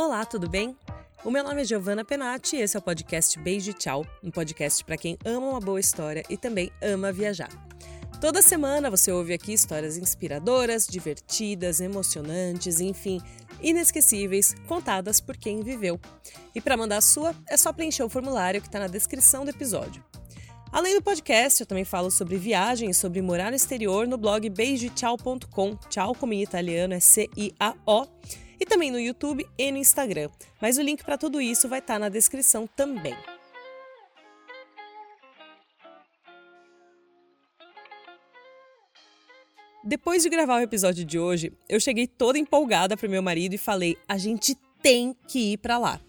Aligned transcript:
Olá, 0.00 0.24
tudo 0.24 0.48
bem? 0.48 0.76
O 1.24 1.30
meu 1.30 1.42
nome 1.42 1.60
é 1.60 1.64
Giovanna 1.64 2.04
Penati 2.04 2.54
e 2.54 2.60
esse 2.60 2.76
é 2.76 2.78
o 2.78 2.82
podcast 2.82 3.36
Beijo 3.40 3.72
e 3.72 3.74
Tchau, 3.74 4.06
um 4.22 4.30
podcast 4.30 4.84
para 4.84 4.96
quem 4.96 5.18
ama 5.24 5.48
uma 5.48 5.60
boa 5.60 5.80
história 5.80 6.22
e 6.30 6.36
também 6.36 6.70
ama 6.80 7.10
viajar. 7.10 7.48
Toda 8.20 8.40
semana 8.40 8.92
você 8.92 9.10
ouve 9.10 9.32
aqui 9.34 9.52
histórias 9.52 9.96
inspiradoras, 9.96 10.86
divertidas, 10.86 11.80
emocionantes, 11.80 12.78
enfim, 12.78 13.20
inesquecíveis, 13.60 14.54
contadas 14.68 15.20
por 15.20 15.36
quem 15.36 15.64
viveu. 15.64 15.98
E 16.54 16.60
para 16.60 16.76
mandar 16.76 16.98
a 16.98 17.02
sua, 17.02 17.34
é 17.48 17.56
só 17.56 17.72
preencher 17.72 18.04
o 18.04 18.08
formulário 18.08 18.60
que 18.60 18.68
está 18.68 18.78
na 18.78 18.86
descrição 18.86 19.44
do 19.44 19.50
episódio. 19.50 20.04
Além 20.70 20.94
do 20.94 21.02
podcast, 21.02 21.60
eu 21.60 21.66
também 21.66 21.84
falo 21.84 22.08
sobre 22.08 22.36
viagem 22.36 22.90
e 22.90 22.94
sobre 22.94 23.20
morar 23.20 23.50
no 23.50 23.56
exterior 23.56 24.06
no 24.06 24.16
blog 24.16 24.48
beijotchau.com. 24.48 25.74
Tchau 25.88 26.14
como 26.14 26.34
em 26.34 26.42
italiano 26.44 26.94
é 26.94 27.00
C-I-A-O. 27.00 28.06
E 28.60 28.66
também 28.66 28.90
no 28.90 28.98
YouTube 28.98 29.46
e 29.56 29.72
no 29.72 29.78
Instagram. 29.78 30.30
Mas 30.60 30.78
o 30.78 30.82
link 30.82 31.04
para 31.04 31.18
tudo 31.18 31.40
isso 31.40 31.68
vai 31.68 31.78
estar 31.78 31.94
tá 31.94 31.98
na 31.98 32.08
descrição 32.08 32.66
também. 32.66 33.14
Depois 39.84 40.22
de 40.22 40.28
gravar 40.28 40.56
o 40.56 40.62
episódio 40.62 41.04
de 41.04 41.18
hoje, 41.18 41.52
eu 41.68 41.80
cheguei 41.80 42.06
toda 42.06 42.38
empolgada 42.38 42.96
pro 42.96 43.08
meu 43.08 43.22
marido 43.22 43.54
e 43.54 43.58
falei: 43.58 43.96
"A 44.06 44.18
gente 44.18 44.54
tem 44.82 45.16
que 45.26 45.52
ir 45.52 45.58
para 45.58 45.78
lá". 45.78 46.00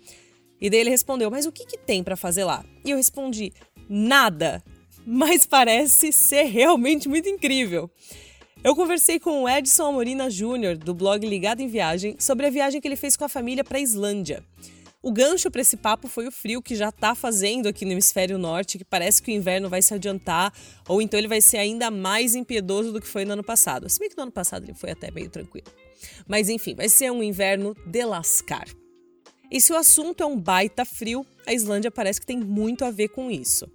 E 0.59 0.69
daí 0.69 0.81
ele 0.81 0.89
respondeu: 0.89 1.31
"Mas 1.31 1.45
o 1.45 1.51
que 1.51 1.65
que 1.65 1.77
tem 1.77 2.03
para 2.03 2.17
fazer 2.17 2.43
lá?". 2.43 2.65
E 2.83 2.89
eu 2.89 2.97
respondi: 2.97 3.53
nada, 3.87 4.61
mas 5.05 5.45
parece 5.45 6.11
ser 6.11 6.43
realmente 6.43 7.07
muito 7.07 7.29
incrível. 7.29 7.89
Eu 8.61 8.75
conversei 8.75 9.21
com 9.21 9.43
o 9.43 9.49
Edson 9.49 9.85
Amorina 9.85 10.29
Júnior, 10.29 10.75
do 10.75 10.93
blog 10.93 11.25
Ligado 11.25 11.61
em 11.61 11.67
Viagem, 11.69 12.17
sobre 12.19 12.45
a 12.45 12.49
viagem 12.49 12.81
que 12.81 12.87
ele 12.89 12.97
fez 12.97 13.15
com 13.15 13.23
a 13.23 13.29
família 13.29 13.63
para 13.63 13.77
a 13.77 13.81
Islândia. 13.81 14.43
O 15.01 15.13
gancho 15.13 15.49
para 15.49 15.61
esse 15.61 15.77
papo 15.77 16.09
foi 16.09 16.27
o 16.27 16.31
frio 16.31 16.61
que 16.61 16.75
já 16.75 16.89
está 16.89 17.15
fazendo 17.15 17.69
aqui 17.69 17.85
no 17.85 17.93
hemisfério 17.93 18.37
norte, 18.37 18.77
que 18.77 18.83
parece 18.83 19.21
que 19.21 19.31
o 19.31 19.33
inverno 19.33 19.69
vai 19.69 19.81
se 19.81 19.93
adiantar, 19.93 20.53
ou 20.89 21.01
então 21.01 21.17
ele 21.17 21.29
vai 21.29 21.39
ser 21.39 21.55
ainda 21.55 21.89
mais 21.89 22.35
impiedoso 22.35 22.91
do 22.91 22.99
que 22.99 23.07
foi 23.07 23.23
no 23.23 23.31
ano 23.31 23.43
passado. 23.45 23.87
Se 23.89 23.97
bem 23.97 24.09
que 24.09 24.17
no 24.17 24.23
ano 24.23 24.31
passado 24.31 24.65
ele 24.65 24.73
foi 24.73 24.91
até 24.91 25.09
meio 25.09 25.29
tranquilo. 25.29 25.67
Mas 26.27 26.49
enfim, 26.49 26.75
vai 26.75 26.89
ser 26.89 27.09
um 27.13 27.23
inverno 27.23 27.73
de 27.85 28.03
lascar. 28.03 28.67
E 29.49 29.61
se 29.61 29.71
o 29.71 29.77
assunto 29.77 30.21
é 30.21 30.25
um 30.25 30.37
baita 30.37 30.83
frio, 30.83 31.25
a 31.47 31.53
Islândia 31.53 31.89
parece 31.89 32.19
que 32.19 32.27
tem 32.27 32.37
muito 32.37 32.83
a 32.83 32.91
ver 32.91 33.07
com 33.07 33.31
isso. 33.31 33.71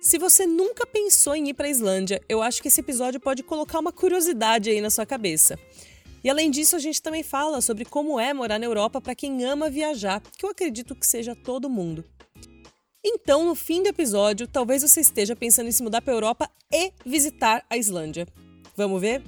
Se 0.00 0.16
você 0.16 0.46
nunca 0.46 0.86
pensou 0.86 1.34
em 1.34 1.48
ir 1.48 1.54
para 1.54 1.66
a 1.66 1.70
Islândia, 1.70 2.22
eu 2.28 2.40
acho 2.40 2.62
que 2.62 2.68
esse 2.68 2.80
episódio 2.80 3.18
pode 3.18 3.42
colocar 3.42 3.80
uma 3.80 3.92
curiosidade 3.92 4.70
aí 4.70 4.80
na 4.80 4.90
sua 4.90 5.04
cabeça. 5.04 5.58
E 6.22 6.30
além 6.30 6.52
disso, 6.52 6.76
a 6.76 6.78
gente 6.78 7.02
também 7.02 7.24
fala 7.24 7.60
sobre 7.60 7.84
como 7.84 8.18
é 8.18 8.32
morar 8.32 8.60
na 8.60 8.66
Europa 8.66 9.00
para 9.00 9.14
quem 9.16 9.44
ama 9.44 9.68
viajar, 9.68 10.20
que 10.20 10.46
eu 10.46 10.50
acredito 10.50 10.94
que 10.94 11.04
seja 11.04 11.34
todo 11.34 11.68
mundo. 11.68 12.04
Então, 13.04 13.44
no 13.44 13.56
fim 13.56 13.82
do 13.82 13.88
episódio, 13.88 14.46
talvez 14.46 14.82
você 14.82 15.00
esteja 15.00 15.34
pensando 15.34 15.66
em 15.68 15.72
se 15.72 15.82
mudar 15.82 16.00
para 16.00 16.12
a 16.12 16.16
Europa 16.16 16.50
e 16.72 16.92
visitar 17.04 17.66
a 17.68 17.76
Islândia. 17.76 18.26
Vamos 18.76 19.00
ver? 19.00 19.20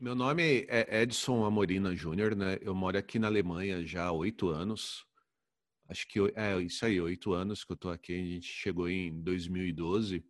Meu 0.00 0.14
nome 0.14 0.66
é 0.68 1.02
Edson 1.02 1.44
Amorina 1.44 1.94
Júnior, 1.94 2.34
né? 2.34 2.58
Eu 2.62 2.74
moro 2.74 2.96
aqui 2.96 3.18
na 3.18 3.26
Alemanha 3.26 3.84
já 3.84 4.04
há 4.04 4.12
oito 4.12 4.48
anos 4.48 5.06
acho 5.88 6.06
que 6.08 6.20
é 6.34 6.60
isso 6.60 6.84
aí, 6.84 7.00
oito 7.00 7.32
anos 7.32 7.64
que 7.64 7.72
eu 7.72 7.76
estou 7.76 7.90
aqui. 7.90 8.12
A 8.14 8.34
gente 8.34 8.46
chegou 8.46 8.88
em 8.88 9.22
2012. 9.22 10.24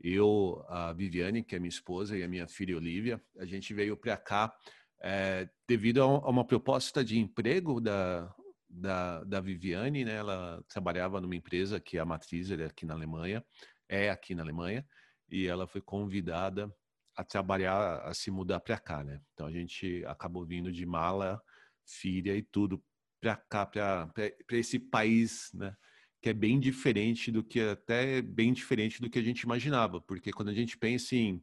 Eu, 0.00 0.64
a 0.68 0.92
Viviane, 0.92 1.42
que 1.42 1.56
é 1.56 1.58
minha 1.58 1.68
esposa, 1.68 2.16
e 2.16 2.22
a 2.22 2.28
minha 2.28 2.46
filha 2.46 2.76
Olivia, 2.76 3.20
a 3.36 3.44
gente 3.44 3.74
veio 3.74 3.96
para 3.96 4.16
cá 4.16 4.54
é, 5.00 5.48
devido 5.66 6.02
a 6.02 6.06
uma 6.28 6.44
proposta 6.44 7.04
de 7.04 7.18
emprego 7.18 7.80
da, 7.80 8.32
da, 8.68 9.24
da 9.24 9.40
Viviane, 9.40 10.04
né? 10.04 10.14
Ela 10.14 10.62
trabalhava 10.68 11.20
numa 11.20 11.34
empresa 11.34 11.80
que 11.80 11.96
é 11.96 12.00
a 12.00 12.04
matriz 12.04 12.50
é 12.50 12.64
aqui 12.64 12.84
na 12.84 12.94
Alemanha, 12.94 13.44
é 13.88 14.10
aqui 14.10 14.34
na 14.34 14.42
Alemanha, 14.42 14.86
e 15.30 15.46
ela 15.46 15.66
foi 15.66 15.80
convidada 15.80 16.72
a 17.16 17.24
trabalhar, 17.24 18.00
a 18.02 18.14
se 18.14 18.30
mudar 18.30 18.60
para 18.60 18.78
cá, 18.78 19.02
né? 19.02 19.20
Então 19.34 19.46
a 19.46 19.50
gente 19.50 20.04
acabou 20.06 20.44
vindo 20.46 20.70
de 20.70 20.86
mala, 20.86 21.42
filha 21.84 22.36
e 22.36 22.42
tudo 22.42 22.82
para 23.20 23.36
cá, 23.36 23.66
para 23.66 24.56
esse 24.56 24.78
país, 24.78 25.50
né? 25.54 25.74
Que 26.20 26.30
é 26.30 26.32
bem 26.32 26.58
diferente 26.58 27.30
do 27.30 27.44
que 27.44 27.60
até 27.60 28.20
bem 28.20 28.52
diferente 28.52 29.00
do 29.00 29.08
que 29.08 29.18
a 29.18 29.22
gente 29.22 29.42
imaginava, 29.42 30.00
porque 30.00 30.32
quando 30.32 30.48
a 30.48 30.54
gente 30.54 30.76
pensa 30.76 31.14
em 31.14 31.42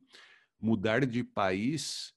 mudar 0.59 1.05
de 1.05 1.23
país, 1.23 2.13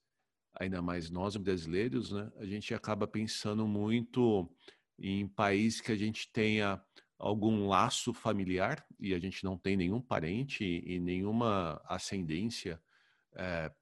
ainda 0.55 0.83
mais 0.83 1.11
nós 1.11 1.37
brasileiros, 1.37 2.11
né? 2.13 2.31
A 2.37 2.45
gente 2.45 2.75
acaba 2.75 3.07
pensando 3.07 3.67
muito 3.67 4.51
em 4.99 5.27
país 5.29 5.81
que 5.81 5.93
a 5.93 5.97
gente 5.97 6.31
tenha 6.33 6.83
algum 7.19 7.67
laço 7.69 8.13
familiar 8.13 8.85
e 8.99 9.13
a 9.13 9.19
gente 9.19 9.45
não 9.45 9.59
tem 9.59 9.77
nenhum 9.77 10.01
parente 10.01 10.65
e 10.65 11.01
nenhuma 11.01 11.81
ascendência 11.85 12.81
é, 13.35 13.73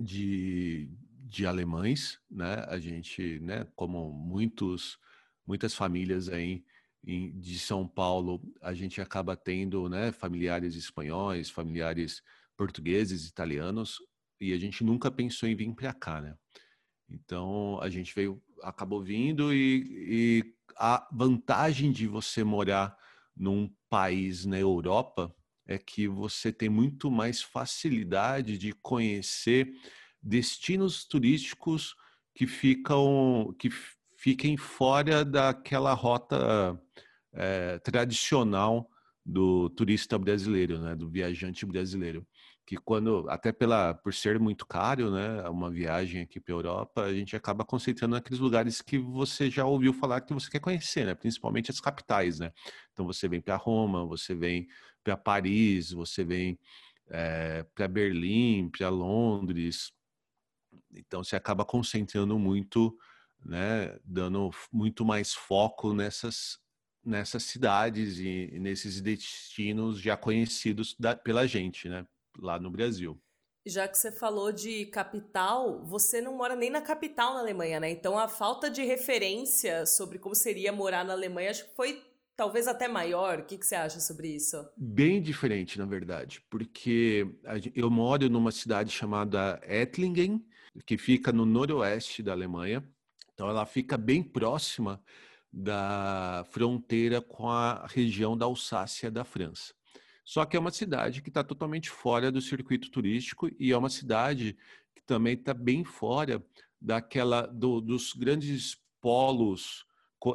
de, 0.00 0.90
de 1.28 1.46
alemães, 1.46 2.18
né? 2.30 2.64
A 2.68 2.78
gente, 2.78 3.38
né, 3.40 3.66
como 3.76 4.10
muitos, 4.10 4.98
muitas 5.46 5.74
famílias 5.74 6.28
aí 6.28 6.64
em, 7.04 7.38
de 7.38 7.58
São 7.58 7.86
Paulo, 7.86 8.40
a 8.62 8.72
gente 8.72 9.00
acaba 9.00 9.36
tendo, 9.36 9.88
né, 9.88 10.10
familiares 10.10 10.74
espanhóis, 10.74 11.50
familiares 11.50 12.22
portugueses, 12.56 13.26
italianos, 13.26 13.98
e 14.40 14.52
a 14.52 14.58
gente 14.58 14.82
nunca 14.82 15.10
pensou 15.10 15.48
em 15.48 15.54
vir 15.54 15.72
para 15.74 15.92
cá, 15.92 16.20
né? 16.20 16.34
Então 17.08 17.78
a 17.82 17.90
gente 17.90 18.14
veio, 18.14 18.42
acabou 18.62 19.02
vindo 19.02 19.52
e, 19.52 19.84
e 20.10 20.54
a 20.78 21.06
vantagem 21.12 21.92
de 21.92 22.06
você 22.06 22.42
morar 22.42 22.96
num 23.36 23.70
país 23.88 24.46
na 24.46 24.58
Europa 24.58 25.34
é 25.66 25.76
que 25.76 26.08
você 26.08 26.50
tem 26.50 26.70
muito 26.70 27.10
mais 27.10 27.42
facilidade 27.42 28.56
de 28.56 28.72
conhecer 28.72 29.70
destinos 30.22 31.04
turísticos 31.04 31.94
que 32.34 32.46
ficam 32.46 33.54
que 33.58 33.70
fiquem 34.16 34.56
fora 34.56 35.24
daquela 35.24 35.92
rota 35.94 36.80
é, 37.32 37.78
tradicional 37.78 38.88
do 39.24 39.68
turista 39.70 40.18
brasileiro, 40.18 40.80
né, 40.80 40.96
do 40.96 41.08
viajante 41.08 41.64
brasileiro, 41.66 42.26
que 42.66 42.76
quando 42.76 43.26
até 43.28 43.52
pela 43.52 43.94
por 43.94 44.12
ser 44.12 44.38
muito 44.40 44.66
caro, 44.66 45.10
né, 45.10 45.48
uma 45.48 45.70
viagem 45.70 46.22
aqui 46.22 46.40
para 46.40 46.54
Europa, 46.54 47.02
a 47.02 47.14
gente 47.14 47.36
acaba 47.36 47.64
concentrando 47.64 48.14
naqueles 48.14 48.40
lugares 48.40 48.82
que 48.82 48.98
você 48.98 49.50
já 49.50 49.64
ouviu 49.64 49.92
falar 49.92 50.22
que 50.22 50.34
você 50.34 50.50
quer 50.50 50.60
conhecer, 50.60 51.06
né, 51.06 51.14
principalmente 51.14 51.70
as 51.70 51.80
capitais, 51.80 52.38
né. 52.38 52.52
Então 52.92 53.06
você 53.06 53.28
vem 53.28 53.40
para 53.40 53.56
Roma, 53.56 54.06
você 54.06 54.34
vem 54.34 54.66
para 55.04 55.16
Paris, 55.16 55.92
você 55.92 56.24
vem 56.24 56.58
é, 57.10 57.64
para 57.74 57.88
Berlim, 57.88 58.70
para 58.70 58.88
Londres, 58.88 59.92
então 60.92 61.22
você 61.22 61.36
acaba 61.36 61.64
concentrando 61.64 62.38
muito, 62.38 62.96
né, 63.44 63.98
dando 64.04 64.50
muito 64.72 65.04
mais 65.04 65.34
foco 65.34 65.92
nessas 65.92 66.58
nessas 67.04 67.44
cidades 67.44 68.18
e, 68.18 68.58
nesses 68.58 69.00
destinos 69.00 70.00
já 70.00 70.16
conhecidos 70.16 70.94
da, 70.98 71.16
pela 71.16 71.46
gente, 71.46 71.88
né, 71.88 72.06
lá 72.38 72.58
no 72.58 72.70
Brasil. 72.70 73.18
Já 73.66 73.86
que 73.86 73.98
você 73.98 74.12
falou 74.12 74.52
de 74.52 74.86
capital, 74.86 75.84
você 75.84 76.20
não 76.20 76.36
mora 76.36 76.56
nem 76.56 76.70
na 76.70 76.80
capital 76.80 77.34
na 77.34 77.40
Alemanha, 77.40 77.80
né? 77.80 77.90
Então 77.90 78.18
a 78.18 78.28
falta 78.28 78.70
de 78.70 78.82
referência 78.84 79.84
sobre 79.84 80.18
como 80.18 80.34
seria 80.34 80.72
morar 80.72 81.04
na 81.04 81.12
Alemanha 81.12 81.50
acho 81.50 81.68
que 81.68 81.74
foi 81.74 82.02
talvez 82.34 82.68
até 82.68 82.86
maior. 82.86 83.40
O 83.40 83.44
que, 83.44 83.58
que 83.58 83.66
você 83.66 83.74
acha 83.74 84.00
sobre 84.00 84.28
isso? 84.28 84.56
Bem 84.76 85.20
diferente, 85.20 85.78
na 85.78 85.84
verdade, 85.84 86.40
porque 86.48 87.26
eu 87.74 87.90
moro 87.90 88.30
numa 88.30 88.52
cidade 88.52 88.90
chamada 88.90 89.60
Ettlingen, 89.64 90.46
que 90.86 90.96
fica 90.98 91.32
no 91.32 91.44
noroeste 91.44 92.22
da 92.22 92.32
Alemanha. 92.32 92.82
Então, 93.34 93.48
ela 93.48 93.64
fica 93.66 93.96
bem 93.96 94.22
próxima 94.22 95.02
da 95.52 96.44
fronteira 96.50 97.20
com 97.20 97.48
a 97.48 97.86
região 97.86 98.36
da 98.36 98.46
Alsácia 98.46 99.10
da 99.10 99.24
França. 99.24 99.74
Só 100.24 100.44
que 100.44 100.56
é 100.56 100.60
uma 100.60 100.70
cidade 100.70 101.22
que 101.22 101.30
está 101.30 101.42
totalmente 101.42 101.88
fora 101.88 102.30
do 102.30 102.40
circuito 102.40 102.90
turístico 102.90 103.48
e 103.58 103.72
é 103.72 103.76
uma 103.78 103.88
cidade 103.88 104.58
que 104.94 105.02
também 105.02 105.34
está 105.34 105.54
bem 105.54 105.84
fora 105.84 106.44
daquela 106.80 107.46
do, 107.46 107.80
dos 107.80 108.12
grandes 108.12 108.76
polos 109.00 109.86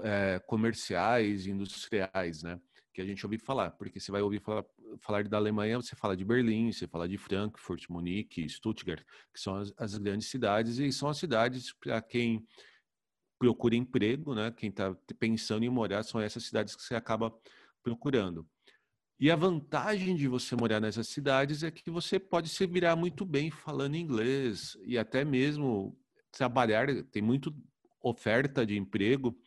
é, 0.03 0.39
comerciais 0.47 1.45
industriais, 1.45 2.41
né? 2.41 2.59
Que 2.91 3.01
a 3.01 3.05
gente 3.05 3.23
ouve 3.25 3.37
falar, 3.37 3.71
porque 3.71 3.99
você 3.99 4.11
vai 4.11 4.21
ouvir 4.21 4.41
falar, 4.41 4.65
falar 4.99 5.27
da 5.27 5.37
Alemanha, 5.37 5.77
você 5.77 5.95
fala 5.95 6.15
de 6.15 6.25
Berlim, 6.25 6.71
você 6.71 6.87
fala 6.87 7.07
de 7.07 7.17
Frankfurt, 7.17 7.89
Munique, 7.89 8.47
Stuttgart, 8.47 9.03
que 9.33 9.39
são 9.39 9.55
as, 9.55 9.73
as 9.77 9.97
grandes 9.97 10.27
cidades, 10.27 10.77
e 10.79 10.91
são 10.91 11.09
as 11.09 11.17
cidades 11.17 11.73
para 11.73 12.01
quem 12.01 12.45
procura 13.37 13.75
emprego, 13.75 14.33
né? 14.33 14.51
Quem 14.51 14.69
está 14.69 14.95
pensando 15.19 15.63
em 15.63 15.69
morar, 15.69 16.03
são 16.03 16.21
essas 16.21 16.45
cidades 16.45 16.75
que 16.75 16.81
você 16.81 16.95
acaba 16.95 17.33
procurando. 17.83 18.47
E 19.19 19.29
a 19.29 19.35
vantagem 19.35 20.15
de 20.15 20.27
você 20.27 20.55
morar 20.55 20.79
nessas 20.79 21.07
cidades 21.07 21.63
é 21.63 21.71
que 21.71 21.89
você 21.89 22.19
pode 22.19 22.49
se 22.49 22.65
virar 22.65 22.95
muito 22.95 23.25
bem 23.25 23.51
falando 23.51 23.95
inglês 23.95 24.77
e 24.85 24.97
até 24.97 25.23
mesmo 25.23 25.97
trabalhar, 26.31 26.87
tem 27.05 27.21
muito 27.21 27.55
oferta 28.01 28.65
de 28.65 28.77
emprego 28.77 29.37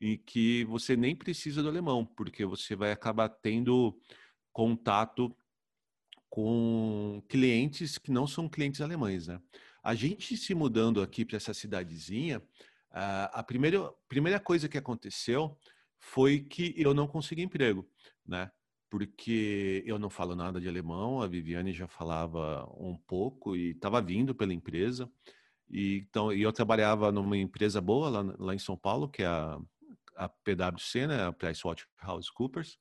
e 0.00 0.18
que 0.18 0.64
você 0.64 0.96
nem 0.96 1.14
precisa 1.14 1.62
do 1.62 1.68
alemão, 1.68 2.04
porque 2.04 2.44
você 2.44 2.74
vai 2.74 2.90
acabar 2.90 3.28
tendo 3.28 3.96
contato 4.52 5.34
com 6.28 7.22
clientes 7.28 7.98
que 7.98 8.10
não 8.10 8.26
são 8.26 8.48
clientes 8.48 8.80
alemães, 8.80 9.26
né? 9.26 9.40
A 9.82 9.94
gente 9.94 10.36
se 10.36 10.54
mudando 10.54 11.02
aqui 11.02 11.24
para 11.24 11.36
essa 11.36 11.52
cidadezinha, 11.52 12.42
a 12.90 13.42
primeira, 13.42 13.92
primeira 14.08 14.38
coisa 14.38 14.68
que 14.68 14.78
aconteceu 14.78 15.58
foi 15.98 16.40
que 16.40 16.74
eu 16.76 16.94
não 16.94 17.06
consegui 17.06 17.42
emprego, 17.42 17.88
né? 18.26 18.50
Porque 18.90 19.82
eu 19.86 19.98
não 19.98 20.10
falo 20.10 20.36
nada 20.36 20.60
de 20.60 20.68
alemão, 20.68 21.22
a 21.22 21.26
Viviane 21.26 21.72
já 21.72 21.86
falava 21.86 22.66
um 22.78 22.96
pouco 22.96 23.56
e 23.56 23.70
estava 23.70 24.00
vindo 24.02 24.34
pela 24.34 24.52
empresa. 24.52 25.10
E, 25.70 26.04
então, 26.08 26.32
e 26.32 26.42
eu 26.42 26.52
trabalhava 26.52 27.10
numa 27.10 27.36
empresa 27.36 27.80
boa 27.80 28.10
lá, 28.10 28.34
lá 28.38 28.54
em 28.54 28.58
São 28.58 28.76
Paulo, 28.76 29.08
que 29.08 29.22
é 29.22 29.26
a, 29.26 29.58
a 30.16 30.28
PwC, 30.28 31.06
né, 31.06 31.24
a 31.24 31.32
PricewaterhouseCoopers, 31.32 32.78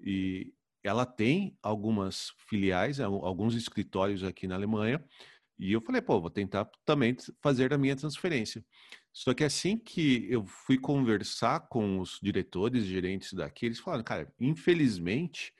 e 0.00 0.52
ela 0.88 1.06
tem 1.06 1.56
algumas 1.62 2.32
filiais, 2.48 2.98
alguns 3.00 3.54
escritórios 3.54 4.24
aqui 4.24 4.46
na 4.48 4.54
Alemanha, 4.54 5.04
e 5.58 5.72
eu 5.72 5.80
falei, 5.80 6.00
pô, 6.00 6.20
vou 6.20 6.30
tentar 6.30 6.70
também 6.84 7.16
fazer 7.42 7.72
a 7.72 7.78
minha 7.78 7.96
transferência. 7.96 8.64
Só 9.12 9.34
que 9.34 9.42
assim 9.42 9.76
que 9.76 10.26
eu 10.30 10.46
fui 10.46 10.78
conversar 10.78 11.68
com 11.68 11.98
os 11.98 12.18
diretores 12.22 12.84
e 12.84 12.88
gerentes 12.88 13.32
daqui, 13.32 13.66
eles 13.66 13.80
falaram, 13.80 14.04
cara, 14.04 14.32
infelizmente, 14.40 15.52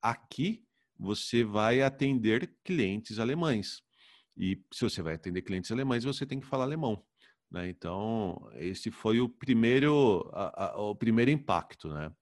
aqui 0.00 0.64
você 0.96 1.42
vai 1.42 1.82
atender 1.82 2.54
clientes 2.62 3.18
alemães. 3.18 3.82
E 4.36 4.62
se 4.72 4.82
você 4.82 5.02
vai 5.02 5.14
atender 5.14 5.42
clientes 5.42 5.72
alemães, 5.72 6.04
você 6.04 6.24
tem 6.24 6.38
que 6.40 6.46
falar 6.46 6.64
alemão. 6.64 7.04
Né? 7.50 7.68
Então, 7.68 8.48
esse 8.54 8.90
foi 8.90 9.20
o 9.20 9.28
primeiro, 9.28 10.30
a, 10.32 10.66
a, 10.66 10.80
o 10.80 10.94
primeiro 10.94 11.30
impacto. 11.30 11.88
Né? 11.88 12.12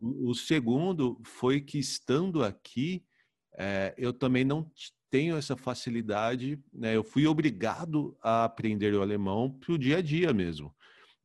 O, 0.00 0.34
segundo 0.34 1.20
foi 1.24 1.60
que, 1.60 1.78
estando 1.78 2.42
aqui, 2.42 3.04
é, 3.54 3.94
eu 3.98 4.12
também 4.12 4.44
não 4.44 4.70
tenho 5.10 5.36
essa 5.36 5.56
facilidade, 5.56 6.58
né? 6.72 6.96
eu 6.96 7.04
fui 7.04 7.26
obrigado 7.26 8.16
a 8.22 8.44
aprender 8.44 8.94
o 8.94 9.02
alemão 9.02 9.50
para 9.50 9.72
o 9.72 9.78
dia 9.78 9.98
a 9.98 10.02
dia 10.02 10.32
mesmo. 10.32 10.74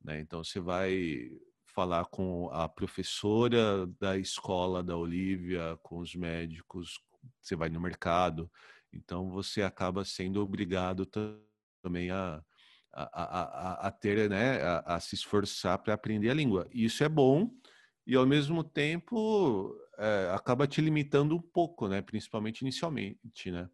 Né? 0.04 0.20
Então, 0.20 0.44
você 0.44 0.60
vai 0.60 1.30
falar 1.76 2.04
com 2.06 2.50
a 2.52 2.68
professora 2.68 3.86
da 4.00 4.18
escola 4.18 4.82
da 4.82 4.96
Olivia, 4.96 5.78
com 5.82 5.98
os 5.98 6.14
médicos, 6.14 7.00
você 7.40 7.54
vai 7.54 7.68
no 7.68 7.80
mercado, 7.80 8.50
então 8.92 9.30
você 9.30 9.62
acaba 9.62 10.04
sendo 10.04 10.40
obrigado 10.42 11.06
também 11.82 12.10
a, 12.10 12.42
a, 12.92 13.02
a, 13.02 13.88
a 13.88 13.90
ter, 13.90 14.30
né, 14.30 14.62
a, 14.62 14.96
a 14.96 15.00
se 15.00 15.14
esforçar 15.14 15.78
para 15.78 15.94
aprender 15.94 16.30
a 16.30 16.34
língua. 16.34 16.66
Isso 16.72 17.04
é 17.04 17.08
bom 17.08 17.50
e 18.06 18.14
ao 18.14 18.26
mesmo 18.26 18.62
tempo 18.62 19.76
é, 19.98 20.30
acaba 20.32 20.66
te 20.66 20.80
limitando 20.80 21.34
um 21.34 21.40
pouco, 21.40 21.88
né, 21.88 22.00
principalmente 22.00 22.60
inicialmente, 22.60 23.50
né. 23.50 23.68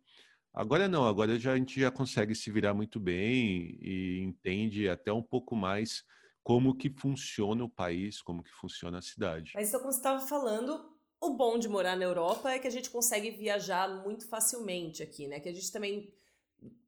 Agora 0.55 0.87
não, 0.87 1.07
agora 1.07 1.39
já, 1.39 1.53
a 1.53 1.57
gente 1.57 1.81
já 1.81 1.91
consegue 1.91 2.35
se 2.35 2.51
virar 2.51 2.75
muito 2.75 3.01
bem 3.01 3.79
e 3.81 4.21
entende 4.21 4.89
até 4.89 5.13
um 5.13 5.23
pouco 5.23 5.57
mais 5.57 6.05
como 6.43 6.77
que 6.77 6.91
funciona 6.91 7.65
o 7.65 7.71
país, 7.71 8.21
como 8.21 8.43
que 8.43 8.51
funciona 8.51 8.99
a 8.99 9.03
cidade. 9.03 9.53
Mas 9.55 9.69
então, 9.69 9.81
como 9.81 9.93
você 9.93 9.99
estava 9.99 10.21
falando, 10.27 10.93
o 11.21 11.31
bom 11.31 11.59
de 11.59 11.69
morar 11.69 11.97
na 11.97 12.05
Europa 12.05 12.51
é 12.51 12.59
que 12.59 12.67
a 12.67 12.71
gente 12.71 12.91
consegue 12.91 13.31
viajar 13.31 14.03
muito 14.03 14.29
facilmente 14.29 15.03
aqui, 15.03 15.27
né? 15.27 15.41
Que 15.41 15.49
a 15.49 15.55
gente 15.55 15.73
também 15.73 16.13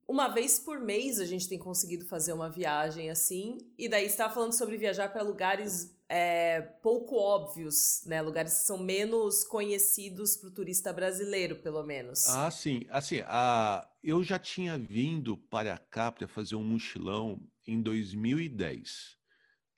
uma 0.07 0.29
vez 0.29 0.59
por 0.59 0.79
mês 0.81 1.19
a 1.19 1.25
gente 1.25 1.49
tem 1.49 1.59
conseguido 1.59 2.05
fazer 2.05 2.33
uma 2.33 2.51
viagem 2.51 3.11
assim, 3.11 3.59
e 3.79 3.89
daí 3.89 4.05
está 4.05 4.29
falando 4.29 4.53
sobre 4.53 4.77
viajar 4.77 5.11
para 5.11 5.23
lugares 5.23 5.94
é, 6.09 6.61
pouco 6.61 7.17
óbvios, 7.17 8.03
né? 8.07 8.21
Lugares 8.21 8.55
que 8.55 8.67
são 8.67 8.79
menos 8.79 9.45
conhecidos 9.45 10.37
para 10.37 10.49
o 10.49 10.53
turista 10.53 10.93
brasileiro, 10.93 11.57
pelo 11.57 11.83
menos. 11.83 12.29
Ah, 12.29 12.51
sim. 12.51 12.87
Assim, 12.91 13.21
a... 13.27 13.89
eu 14.03 14.23
já 14.23 14.39
tinha 14.39 14.79
vindo 14.79 15.37
para 15.37 15.79
cá 15.79 16.13
para 16.13 16.29
fazer 16.29 16.57
um 16.57 16.65
mochilão 16.65 17.41
em 17.67 17.81
2010, 17.81 19.17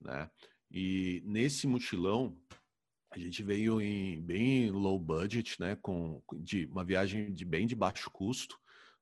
né? 0.01 0.31
E 0.71 1.23
nesse 1.25 1.67
mochilão 1.67 2.37
a 3.11 3.19
gente 3.19 3.43
veio 3.43 3.81
em 3.81 4.21
bem 4.21 4.71
low 4.71 4.99
budget, 4.99 5.59
né, 5.61 5.77
com 5.77 6.23
de 6.35 6.67
uma 6.67 6.85
viagem 6.85 7.33
de 7.33 7.45
bem 7.45 7.67
de 7.67 7.75
baixo 7.75 8.11
custo, 8.11 8.59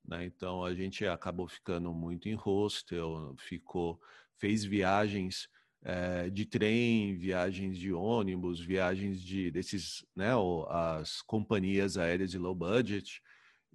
né? 0.07 0.25
Então 0.25 0.65
a 0.65 0.75
gente 0.75 1.07
acabou 1.07 1.49
ficando 1.49 1.93
muito 1.93 2.29
em 2.29 2.35
hostel, 2.35 3.35
ficou 3.39 4.01
fez 4.37 4.63
viagens 4.65 5.49
é, 5.85 6.31
de 6.31 6.47
trem, 6.47 7.15
viagens 7.17 7.79
de 7.79 7.93
ônibus, 7.93 8.59
viagens 8.61 9.21
de 9.21 9.51
desses, 9.51 10.05
né, 10.17 10.31
as 10.69 11.21
companhias 11.23 11.99
aéreas 11.99 12.31
de 12.31 12.39
low 12.39 12.55
budget 12.55 13.21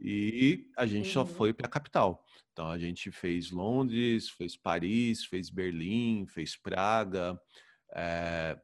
e 0.01 0.67
a 0.75 0.85
gente 0.85 1.07
uhum. 1.07 1.13
só 1.13 1.25
foi 1.25 1.53
para 1.53 1.67
a 1.67 1.69
capital. 1.69 2.25
Então 2.51 2.67
a 2.67 2.79
gente 2.79 3.11
fez 3.11 3.51
Londres, 3.51 4.29
fez 4.29 4.57
Paris, 4.57 5.23
fez 5.25 5.49
Berlim, 5.49 6.25
fez 6.25 6.55
Praga, 6.57 7.39
é, 7.93 8.59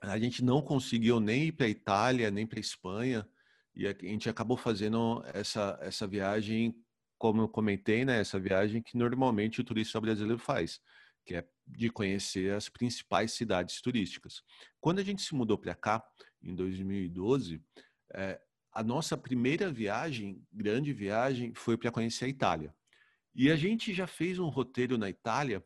a 0.00 0.18
gente 0.18 0.44
não 0.44 0.62
conseguiu 0.62 1.20
nem 1.20 1.44
ir 1.44 1.52
para 1.52 1.66
a 1.66 1.70
Itália, 1.70 2.30
nem 2.30 2.46
para 2.46 2.58
a 2.58 2.60
Espanha, 2.60 3.28
e 3.74 3.86
a 3.86 3.92
gente 3.92 4.28
acabou 4.28 4.56
fazendo 4.56 5.24
essa, 5.32 5.78
essa 5.80 6.06
viagem, 6.06 6.74
como 7.16 7.42
eu 7.42 7.48
comentei, 7.48 8.04
né, 8.04 8.20
essa 8.20 8.38
viagem 8.38 8.82
que 8.82 8.96
normalmente 8.96 9.60
o 9.60 9.64
turista 9.64 10.00
brasileiro 10.00 10.38
faz, 10.38 10.80
que 11.28 11.34
é 11.34 11.44
de 11.66 11.90
conhecer 11.90 12.54
as 12.54 12.70
principais 12.70 13.32
cidades 13.32 13.82
turísticas. 13.82 14.42
Quando 14.80 14.98
a 15.00 15.04
gente 15.04 15.20
se 15.20 15.34
mudou 15.34 15.58
para 15.58 15.74
cá, 15.74 16.02
em 16.42 16.54
2012, 16.54 17.62
é, 18.14 18.40
a 18.72 18.82
nossa 18.82 19.14
primeira 19.14 19.70
viagem, 19.70 20.42
grande 20.50 20.90
viagem, 20.90 21.52
foi 21.52 21.76
para 21.76 21.90
conhecer 21.90 22.24
a 22.24 22.28
Itália. 22.28 22.74
E 23.34 23.50
a 23.50 23.56
gente 23.56 23.92
já 23.92 24.06
fez 24.06 24.38
um 24.38 24.48
roteiro 24.48 24.96
na 24.96 25.10
Itália 25.10 25.62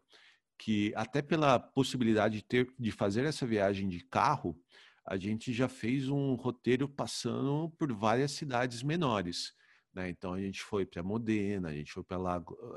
que 0.59 0.93
até 0.97 1.23
pela 1.23 1.61
possibilidade 1.61 2.39
de 2.39 2.45
ter 2.45 2.75
de 2.77 2.91
fazer 2.91 3.25
essa 3.25 3.47
viagem 3.47 3.89
de 3.89 4.01
carro, 4.01 4.61
a 5.07 5.17
gente 5.17 5.53
já 5.53 5.69
fez 5.69 6.09
um 6.09 6.35
roteiro 6.35 6.89
passando 6.89 7.71
por 7.79 7.93
várias 7.93 8.33
cidades 8.33 8.83
menores. 8.83 9.55
Né? 9.95 10.09
Então 10.09 10.35
a 10.35 10.41
gente 10.41 10.61
foi 10.61 10.85
para 10.85 11.05
Modena, 11.05 11.69
a 11.69 11.73
gente 11.73 11.93
foi 11.93 12.03
para 12.03 12.19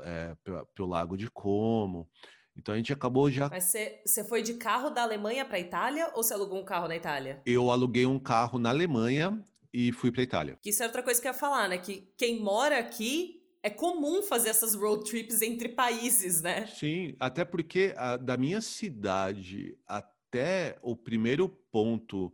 é, 0.04 0.36
o 0.78 0.86
Lago 0.86 1.16
de 1.16 1.28
Como. 1.28 2.08
Então 2.56 2.74
a 2.74 2.76
gente 2.76 2.92
acabou 2.92 3.30
já. 3.30 3.48
Mas 3.48 3.72
você 4.04 4.24
foi 4.24 4.42
de 4.42 4.54
carro 4.54 4.90
da 4.90 5.02
Alemanha 5.02 5.44
para 5.44 5.58
Itália 5.58 6.10
ou 6.14 6.22
você 6.22 6.34
alugou 6.34 6.60
um 6.60 6.64
carro 6.64 6.88
na 6.88 6.96
Itália? 6.96 7.42
Eu 7.44 7.70
aluguei 7.70 8.06
um 8.06 8.18
carro 8.18 8.58
na 8.58 8.70
Alemanha 8.70 9.38
e 9.72 9.92
fui 9.92 10.10
para 10.10 10.22
Itália. 10.22 10.58
Que 10.62 10.70
isso 10.70 10.82
é 10.82 10.86
outra 10.86 11.02
coisa 11.02 11.20
que 11.20 11.28
eu 11.28 11.32
ia 11.32 11.38
falar, 11.38 11.68
né? 11.68 11.78
Que 11.78 12.10
quem 12.16 12.40
mora 12.40 12.78
aqui 12.78 13.42
é 13.62 13.70
comum 13.70 14.22
fazer 14.22 14.48
essas 14.50 14.74
road 14.74 15.04
trips 15.04 15.42
entre 15.42 15.68
países, 15.68 16.40
né? 16.40 16.66
Sim, 16.66 17.14
até 17.18 17.44
porque 17.44 17.92
a, 17.96 18.16
da 18.16 18.36
minha 18.36 18.60
cidade 18.60 19.76
até 19.86 20.78
o 20.82 20.96
primeiro 20.96 21.48
ponto 21.48 22.32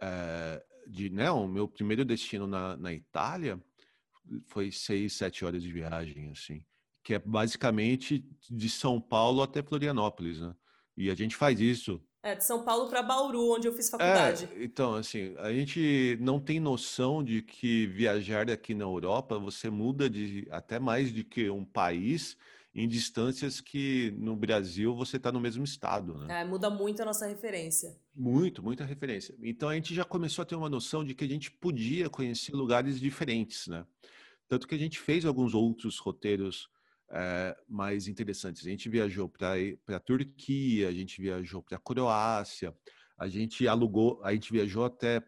é, 0.00 0.62
de, 0.86 1.10
né, 1.10 1.30
o 1.30 1.46
meu 1.46 1.68
primeiro 1.68 2.04
destino 2.04 2.46
na, 2.46 2.76
na 2.76 2.92
Itália 2.92 3.60
foi 4.46 4.70
seis, 4.72 5.12
sete 5.14 5.44
horas 5.44 5.62
de 5.62 5.72
viagem, 5.72 6.30
assim, 6.30 6.64
que 7.06 7.14
é 7.14 7.20
basicamente 7.20 8.28
de 8.50 8.68
São 8.68 9.00
Paulo 9.00 9.40
até 9.40 9.62
Florianópolis, 9.62 10.40
né? 10.40 10.52
E 10.96 11.08
a 11.08 11.14
gente 11.14 11.36
faz 11.36 11.60
isso 11.60 12.02
é, 12.20 12.34
de 12.34 12.44
São 12.44 12.64
Paulo 12.64 12.88
para 12.90 13.00
Bauru, 13.00 13.52
onde 13.52 13.68
eu 13.68 13.72
fiz 13.72 13.88
faculdade. 13.88 14.48
É, 14.56 14.64
então, 14.64 14.94
assim, 14.94 15.32
a 15.38 15.52
gente 15.52 16.18
não 16.20 16.40
tem 16.40 16.58
noção 16.58 17.22
de 17.22 17.42
que 17.42 17.86
viajar 17.86 18.50
aqui 18.50 18.74
na 18.74 18.82
Europa 18.82 19.38
você 19.38 19.70
muda 19.70 20.10
de 20.10 20.48
até 20.50 20.80
mais 20.80 21.14
de 21.14 21.22
que 21.22 21.48
um 21.48 21.64
país 21.64 22.36
em 22.74 22.88
distâncias 22.88 23.60
que 23.60 24.12
no 24.18 24.34
Brasil 24.34 24.92
você 24.96 25.16
está 25.16 25.30
no 25.30 25.38
mesmo 25.38 25.62
estado, 25.62 26.18
né? 26.18 26.40
É, 26.40 26.44
muda 26.44 26.68
muito 26.68 27.00
a 27.02 27.04
nossa 27.04 27.28
referência. 27.28 27.96
Muito, 28.12 28.64
muita 28.64 28.84
referência. 28.84 29.32
Então 29.40 29.68
a 29.68 29.76
gente 29.76 29.94
já 29.94 30.04
começou 30.04 30.42
a 30.42 30.46
ter 30.46 30.56
uma 30.56 30.68
noção 30.68 31.04
de 31.04 31.14
que 31.14 31.24
a 31.24 31.28
gente 31.28 31.52
podia 31.52 32.10
conhecer 32.10 32.50
lugares 32.52 32.98
diferentes, 32.98 33.68
né? 33.68 33.86
Tanto 34.48 34.66
que 34.66 34.74
a 34.74 34.78
gente 34.78 34.98
fez 34.98 35.24
alguns 35.24 35.54
outros 35.54 35.98
roteiros 35.98 36.68
é, 37.10 37.56
mais 37.68 38.08
interessantes. 38.08 38.66
A 38.66 38.70
gente 38.70 38.88
viajou 38.88 39.28
para 39.28 39.54
a 39.88 40.00
Turquia, 40.00 40.88
a 40.88 40.92
gente 40.92 41.20
viajou 41.20 41.62
para 41.62 41.76
a 41.76 41.80
Croácia, 41.80 42.74
a 43.18 43.28
gente 43.28 43.66
alugou, 43.66 44.20
a 44.22 44.32
gente 44.32 44.52
viajou 44.52 44.84
até 44.84 45.20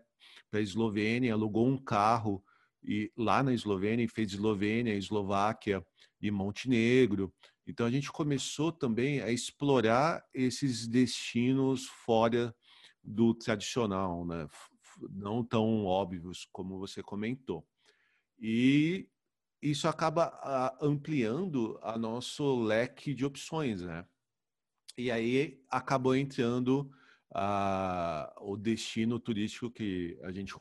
para 0.51 0.61
a 0.61 0.63
Eslovênia, 0.63 1.33
alugou 1.33 1.67
um 1.67 1.79
carro 1.79 2.43
e 2.83 3.13
lá 3.17 3.43
na 3.43 3.53
Eslovênia 3.53 4.09
fez 4.09 4.33
Eslovênia, 4.33 4.95
Eslováquia 4.95 5.85
e 6.21 6.31
Montenegro. 6.31 7.33
Então 7.67 7.87
a 7.87 7.91
gente 7.91 8.11
começou 8.11 8.73
também 8.73 9.21
a 9.21 9.31
explorar 9.31 10.25
esses 10.33 10.87
destinos 10.87 11.87
fora 11.87 12.55
do 13.03 13.35
tradicional, 13.35 14.25
né? 14.27 14.47
não 15.11 15.45
tão 15.45 15.85
óbvios 15.85 16.49
como 16.51 16.79
você 16.79 17.03
comentou. 17.03 17.67
E 18.41 19.09
isso 19.61 19.89
acaba 19.89 20.29
uh, 20.81 20.85
ampliando 20.87 21.79
a 21.83 21.99
nosso 21.99 22.63
leque 22.63 23.15
de 23.15 23.25
opções, 23.25 23.83
né? 23.83 24.05
E 24.97 25.11
aí 25.11 25.63
acabou 25.71 26.15
entrando 26.15 26.91
uh, 27.33 28.51
o 28.51 28.57
destino 28.57 29.19
turístico 29.19 29.71
que 29.71 30.19
a 30.23 30.33
gente 30.33 30.55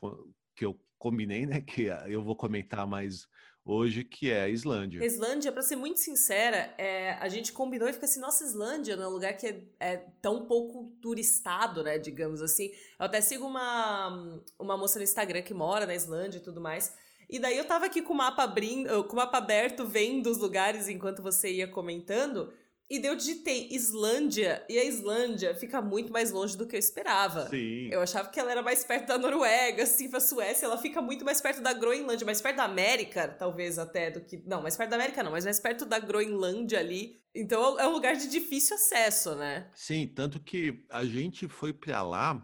que 0.54 0.64
eu 0.64 0.78
combinei, 0.98 1.46
né? 1.46 1.60
Que 1.60 1.86
eu 2.06 2.22
vou 2.22 2.36
comentar 2.36 2.86
mais 2.86 3.28
hoje, 3.68 4.02
que 4.02 4.30
é 4.30 4.42
a 4.42 4.48
Islândia. 4.48 5.04
Islândia, 5.04 5.52
para 5.52 5.60
ser 5.62 5.76
muito 5.76 6.00
sincera, 6.00 6.74
é, 6.78 7.12
a 7.12 7.28
gente 7.28 7.52
combinou 7.52 7.86
e 7.86 7.92
fica 7.92 8.06
assim, 8.06 8.18
nossa, 8.18 8.42
Islândia, 8.42 8.96
né, 8.96 9.06
um 9.06 9.10
lugar 9.10 9.36
que 9.36 9.46
é, 9.46 9.62
é, 9.78 9.96
tão 10.22 10.46
pouco 10.46 10.96
turistado, 11.02 11.82
né, 11.82 11.98
digamos 11.98 12.40
assim. 12.40 12.70
Eu 12.98 13.04
até 13.04 13.20
sigo 13.20 13.46
uma, 13.46 14.42
uma 14.58 14.76
moça 14.76 14.98
no 14.98 15.04
Instagram 15.04 15.42
que 15.42 15.52
mora 15.52 15.84
na 15.84 15.94
Islândia 15.94 16.38
e 16.38 16.42
tudo 16.42 16.62
mais. 16.62 16.94
E 17.28 17.38
daí 17.38 17.58
eu 17.58 17.64
tava 17.64 17.86
aqui 17.86 18.00
com 18.00 18.14
o 18.14 18.16
mapa 18.16 18.42
abrindo, 18.44 19.04
com 19.04 19.12
o 19.12 19.16
mapa 19.16 19.38
aberto, 19.38 19.86
vendo 19.86 20.30
os 20.30 20.38
lugares 20.38 20.88
enquanto 20.88 21.22
você 21.22 21.52
ia 21.52 21.68
comentando. 21.68 22.52
E 22.90 22.98
daí 22.98 23.10
eu 23.10 23.16
digitei 23.16 23.68
Islândia, 23.70 24.64
e 24.66 24.78
a 24.78 24.84
Islândia 24.84 25.54
fica 25.54 25.82
muito 25.82 26.10
mais 26.10 26.30
longe 26.30 26.56
do 26.56 26.66
que 26.66 26.74
eu 26.74 26.80
esperava. 26.80 27.46
Sim. 27.50 27.90
Eu 27.92 28.00
achava 28.00 28.30
que 28.30 28.40
ela 28.40 28.50
era 28.50 28.62
mais 28.62 28.82
perto 28.82 29.08
da 29.08 29.18
Noruega, 29.18 29.82
assim, 29.82 30.08
pra 30.08 30.20
Suécia, 30.20 30.64
ela 30.64 30.78
fica 30.78 31.02
muito 31.02 31.22
mais 31.22 31.38
perto 31.38 31.60
da 31.60 31.74
Groenlândia, 31.74 32.24
mais 32.24 32.40
perto 32.40 32.56
da 32.56 32.64
América, 32.64 33.28
talvez 33.28 33.78
até, 33.78 34.10
do 34.10 34.22
que. 34.22 34.42
Não, 34.46 34.62
mais 34.62 34.74
perto 34.74 34.88
da 34.88 34.96
América 34.96 35.22
não, 35.22 35.32
mas 35.32 35.44
mais 35.44 35.60
perto 35.60 35.84
da 35.84 35.98
Groenlândia 35.98 36.78
ali. 36.78 37.20
Então 37.34 37.78
é 37.78 37.86
um 37.86 37.92
lugar 37.92 38.16
de 38.16 38.26
difícil 38.26 38.74
acesso, 38.74 39.34
né? 39.34 39.68
Sim, 39.74 40.06
tanto 40.06 40.40
que 40.40 40.82
a 40.88 41.04
gente 41.04 41.46
foi 41.46 41.74
pra 41.74 42.02
lá. 42.02 42.42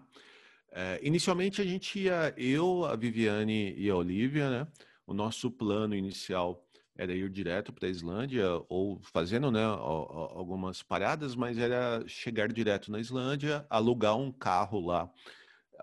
É, 0.76 0.98
inicialmente 1.04 1.62
a 1.62 1.64
gente 1.64 2.00
ia, 2.00 2.34
eu, 2.36 2.84
a 2.84 2.96
Viviane 2.96 3.72
e 3.78 3.88
a 3.88 3.94
Olivia, 3.94 4.50
né? 4.50 4.72
O 5.06 5.14
nosso 5.14 5.48
plano 5.48 5.94
inicial 5.94 6.66
era 6.96 7.14
ir 7.14 7.30
direto 7.30 7.72
para 7.72 7.86
a 7.86 7.90
Islândia 7.90 8.44
ou 8.68 9.00
fazendo 9.02 9.52
né, 9.52 9.62
algumas 9.62 10.82
paradas, 10.82 11.36
mas 11.36 11.58
era 11.58 12.02
chegar 12.08 12.52
direto 12.52 12.90
na 12.90 12.98
Islândia, 12.98 13.64
alugar 13.70 14.16
um 14.16 14.32
carro 14.32 14.80
lá. 14.80 15.08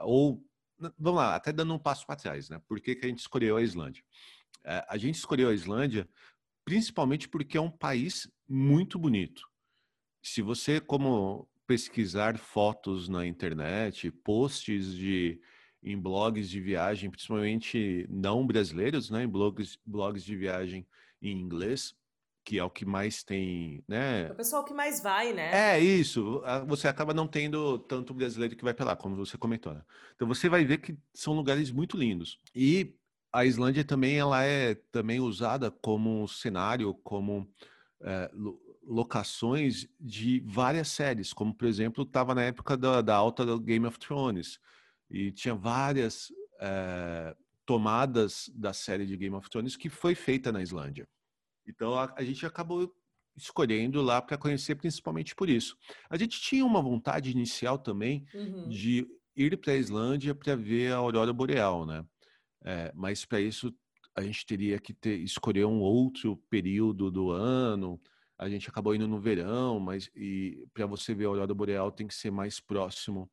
Ou, 0.02 0.44
vamos 1.00 1.20
lá, 1.20 1.36
até 1.36 1.54
dando 1.54 1.74
um 1.74 1.80
passo 1.80 2.06
para 2.06 2.18
trás, 2.18 2.50
né? 2.50 2.62
Por 2.68 2.82
que, 2.82 2.94
que 2.94 3.06
a 3.06 3.10
gente 3.10 3.20
escolheu 3.20 3.56
a 3.56 3.62
Islândia? 3.62 4.04
É, 4.64 4.86
a 4.90 4.98
gente 4.98 5.16
escolheu 5.16 5.50
a 5.50 5.54
Islândia 5.54 6.08
principalmente 6.66 7.30
porque 7.30 7.58
é 7.58 7.62
um 7.62 7.72
país 7.72 8.30
muito 8.48 9.00
bonito. 9.00 9.42
Se 10.22 10.42
você, 10.42 10.82
como 10.82 11.50
pesquisar 11.72 12.38
fotos 12.38 13.08
na 13.08 13.26
internet, 13.26 14.12
posts 14.12 14.94
de 14.94 15.40
em 15.82 15.98
blogs 15.98 16.50
de 16.50 16.60
viagem, 16.60 17.10
principalmente 17.10 18.06
não 18.10 18.46
brasileiros, 18.46 19.10
né, 19.10 19.24
em 19.24 19.28
blogs, 19.28 19.80
blogs 19.86 20.24
de 20.24 20.36
viagem 20.36 20.86
em 21.22 21.40
inglês, 21.40 21.96
que 22.44 22.60
é 22.60 22.64
o 22.64 22.70
que 22.70 22.84
mais 22.84 23.24
tem, 23.24 23.82
né? 23.88 24.28
É 24.28 24.32
o 24.32 24.36
pessoal 24.36 24.66
que 24.66 24.74
mais 24.74 25.02
vai, 25.02 25.32
né? 25.32 25.76
É 25.76 25.80
isso. 25.80 26.44
Você 26.68 26.90
acaba 26.90 27.14
não 27.14 27.26
tendo 27.26 27.80
tanto 27.80 28.14
brasileiro 28.14 28.56
que 28.56 28.64
vai 28.64 28.74
para 28.74 28.88
lá, 28.88 28.96
como 28.96 29.16
você 29.16 29.38
comentou. 29.38 29.74
Né? 29.74 29.82
Então 30.14 30.28
você 30.28 30.50
vai 30.50 30.66
ver 30.66 30.80
que 30.80 30.98
são 31.14 31.34
lugares 31.34 31.72
muito 31.72 31.96
lindos. 31.98 32.38
E 32.54 32.94
a 33.32 33.46
Islândia 33.46 33.86
também 33.86 34.20
ela 34.20 34.44
é 34.44 34.76
também 34.92 35.22
usada 35.22 35.72
como 35.72 36.28
cenário, 36.28 36.94
como 36.96 37.50
é, 38.04 38.30
locações 38.92 39.88
de 39.98 40.42
várias 40.42 40.90
séries, 40.90 41.32
como 41.32 41.56
por 41.56 41.66
exemplo 41.66 42.04
estava 42.04 42.36
na 42.36 42.44
época 42.44 42.76
da, 42.76 43.02
da 43.02 43.16
alta 43.16 43.46
do 43.46 43.58
Game 43.58 43.86
of 43.86 43.98
Thrones 43.98 44.60
e 45.10 45.32
tinha 45.32 45.56
várias 45.56 46.28
é, 46.60 47.34
tomadas 47.66 48.52
da 48.54 48.74
série 48.74 49.06
de 49.06 49.16
Game 49.16 49.36
of 49.36 49.50
Thrones 49.50 49.78
que 49.78 49.90
foi 49.90 50.14
feita 50.14 50.52
na 50.52 50.62
Islândia. 50.62 51.08
Então 51.66 51.98
a, 51.98 52.14
a 52.18 52.24
gente 52.24 52.46
acabou 52.46 52.94
escolhendo 53.34 54.02
lá 54.02 54.22
para 54.22 54.38
conhecer 54.38 54.76
principalmente 54.76 55.34
por 55.34 55.50
isso. 55.50 55.78
A 56.10 56.18
gente 56.18 56.42
tinha 56.42 56.66
uma 56.66 56.82
vontade 56.82 57.32
inicial 57.32 57.78
também 57.78 58.26
uhum. 58.34 58.68
de 58.68 59.08
ir 59.38 59.58
para 59.58 59.72
a 59.72 59.78
Islândia 59.78 60.36
para 60.36 60.54
ver 60.54 60.92
a 60.92 60.98
aurora 60.98 61.32
boreal, 61.32 61.86
né? 61.86 62.06
É, 62.66 62.92
mas 62.94 63.24
para 63.24 63.40
isso 63.40 63.74
a 64.14 64.22
gente 64.22 64.46
teria 64.46 64.78
que 64.80 64.94
ter, 64.94 65.18
escolher 65.20 65.66
um 65.66 65.80
outro 65.80 66.36
período 66.50 67.10
do 67.10 67.32
ano. 67.32 68.02
A 68.42 68.50
gente 68.50 68.68
acabou 68.68 68.96
indo 68.96 69.08
no 69.08 69.20
verão, 69.20 69.80
mas 69.80 70.10
e 70.16 70.68
para 70.74 70.88
você 70.88 71.14
ver 71.14 71.26
a 71.26 71.28
aurora 71.28 71.54
boreal 71.54 71.92
tem 71.92 72.08
que 72.08 72.16
ser 72.16 72.32
mais 72.32 72.60
próximo 72.60 73.30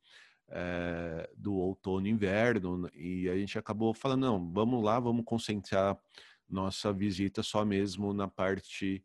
é, 0.50 1.30
do 1.34 1.54
outono 1.54 2.06
e 2.06 2.10
inverno, 2.10 2.88
e 2.94 3.26
a 3.26 3.36
gente 3.36 3.58
acabou 3.58 3.94
falando, 3.94 4.20
não, 4.20 4.52
vamos 4.52 4.84
lá, 4.84 5.00
vamos 5.00 5.24
concentrar 5.24 5.98
nossa 6.46 6.92
visita 6.92 7.42
só 7.42 7.64
mesmo 7.64 8.12
na 8.12 8.28
parte 8.28 9.02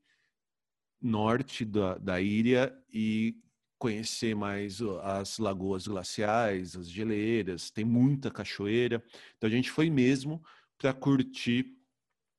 norte 1.02 1.64
da, 1.64 1.98
da 1.98 2.20
ilha 2.22 2.78
e 2.92 3.36
conhecer 3.78 4.36
mais 4.36 4.82
as 5.02 5.38
lagoas 5.38 5.88
glaciais, 5.88 6.76
as 6.76 6.90
geleiras, 6.90 7.72
tem 7.72 7.86
muita 7.86 8.30
cachoeira. 8.30 9.02
Então 9.38 9.48
a 9.48 9.52
gente 9.52 9.72
foi 9.72 9.90
mesmo 9.90 10.42
para 10.78 10.94
curtir 10.94 11.78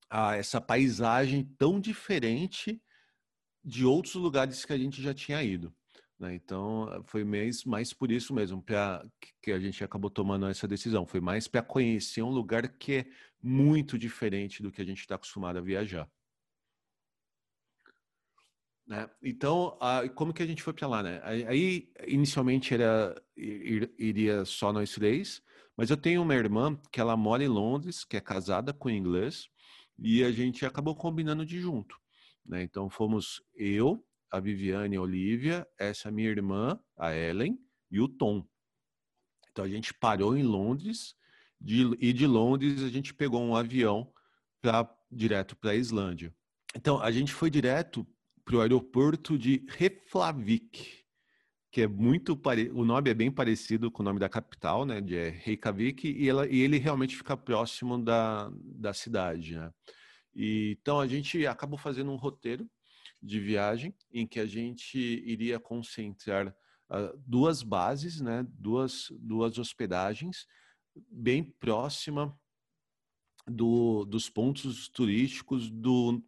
a, 0.09 0.37
essa 0.37 0.61
paisagem 0.61 1.45
tão 1.59 1.81
diferente 1.81 2.81
de 3.65 3.85
outros 3.85 4.15
lugares 4.15 4.65
que 4.65 4.73
a 4.73 4.79
gente 4.79 5.03
já 5.03 5.15
tinha 5.15 5.43
ido. 5.43 5.75
Né? 6.19 6.35
Então, 6.35 7.03
foi 7.07 7.25
mais, 7.25 7.65
mais 7.65 7.93
por 7.93 8.11
isso 8.11 8.35
mesmo 8.35 8.63
pra, 8.63 9.05
que 9.43 9.51
a 9.51 9.59
gente 9.59 9.83
acabou 9.83 10.11
tomando 10.11 10.47
essa 10.47 10.69
decisão. 10.69 11.07
Foi 11.07 11.21
mais 11.21 11.49
para 11.49 11.63
conhecer 11.63 12.23
um 12.23 12.31
lugar 12.31 12.69
que 12.77 12.93
é 12.93 13.07
muito 13.43 13.99
diferente 13.99 14.63
do 14.63 14.71
que 14.71 14.81
a 14.81 14.85
gente 14.85 15.01
está 15.01 15.15
acostumado 15.17 15.59
a 15.59 15.63
viajar. 15.63 16.09
Né? 18.87 19.09
Então, 19.23 19.79
a, 19.81 20.07
como 20.11 20.33
que 20.33 20.43
a 20.43 20.47
gente 20.47 20.63
foi 20.63 20.73
para 20.73 20.87
lá? 20.87 21.03
Né? 21.03 21.21
Aí, 21.25 21.91
inicialmente, 22.07 22.75
era 22.75 23.15
ir, 23.37 23.93
iria 23.99 24.45
só 24.45 24.73
nós 24.73 24.93
três, 24.93 25.43
mas 25.77 25.91
eu 25.91 25.97
tenho 25.97 26.23
uma 26.23 26.35
irmã 26.35 26.79
que 26.93 27.01
ela 27.01 27.17
mora 27.17 27.43
em 27.43 27.49
Londres, 27.49 28.05
que 28.05 28.17
é 28.17 28.21
casada 28.21 28.73
com 28.73 28.91
inglês, 28.91 29.49
e 29.99 30.23
a 30.23 30.31
gente 30.31 30.67
acabou 30.67 30.95
combinando 30.95 31.47
de 31.47 31.61
junto. 31.61 31.99
Né? 32.45 32.63
Então, 32.63 32.91
fomos 32.91 33.43
eu, 33.55 34.05
a 34.31 34.41
Viviane 34.41 34.97
e 34.97 34.99
a 34.99 35.03
Olivia, 35.03 35.67
essa 35.79 36.11
minha 36.11 36.29
irmã, 36.29 36.79
a 36.97 37.15
Ellen, 37.15 37.59
e 37.91 38.01
o 38.01 38.09
Tom. 38.09 38.45
Então 39.51 39.65
a 39.65 39.69
gente 39.69 39.95
parou 39.95 40.37
em 40.37 40.43
Londres 40.43 41.15
de, 41.61 41.97
e 42.01 42.13
de 42.13 42.27
Londres 42.27 42.83
a 42.83 42.89
gente 42.89 43.15
pegou 43.15 43.41
um 43.41 43.55
avião 43.55 44.13
para 44.61 44.93
direto 45.11 45.57
para 45.57 45.71
a 45.71 45.77
Islândia. 45.77 46.35
Então 46.75 47.01
a 47.01 47.13
gente 47.13 47.33
foi 47.33 47.49
direto 47.49 48.05
para 48.45 48.57
o 48.57 48.61
aeroporto 48.61 49.39
de 49.39 49.65
Reflavik, 49.69 51.05
que 51.71 51.83
é 51.83 51.87
muito 51.87 52.37
pare... 52.37 52.69
o 52.71 52.85
nome 52.85 53.11
é 53.11 53.15
bem 53.15 53.31
parecido 53.31 53.91
com 53.91 54.03
o 54.03 54.05
nome 54.05 54.19
da 54.19 54.29
capital, 54.29 54.85
né, 54.85 55.01
de 55.01 55.31
Reykjavik, 55.31 56.09
e, 56.09 56.29
ela, 56.29 56.47
e 56.49 56.61
ele 56.61 56.79
realmente 56.79 57.17
fica 57.17 57.37
próximo 57.37 58.03
da, 58.03 58.51
da 58.53 58.93
cidade, 58.93 59.57
né? 59.57 59.73
E, 60.35 60.77
então 60.81 61.01
a 61.01 61.07
gente 61.07 61.47
acabou 61.47 61.79
fazendo 61.79 62.11
um 62.11 62.17
roteiro 62.17 62.69
de 63.23 63.41
viagem 63.41 63.95
em 64.13 64.27
que 64.27 64.41
a 64.41 64.47
gente 64.47 64.99
iria 64.99 65.59
concentrar 65.59 66.49
uh, 66.49 67.17
duas 67.27 67.63
bases, 67.63 68.21
né, 68.21 68.47
duas, 68.51 69.09
duas 69.19 69.59
hospedagens 69.59 70.47
bem 71.11 71.43
próxima 71.43 72.39
do, 73.47 74.05
dos 74.05 74.29
pontos 74.29 74.89
turísticos 74.89 75.71
do, 75.71 76.23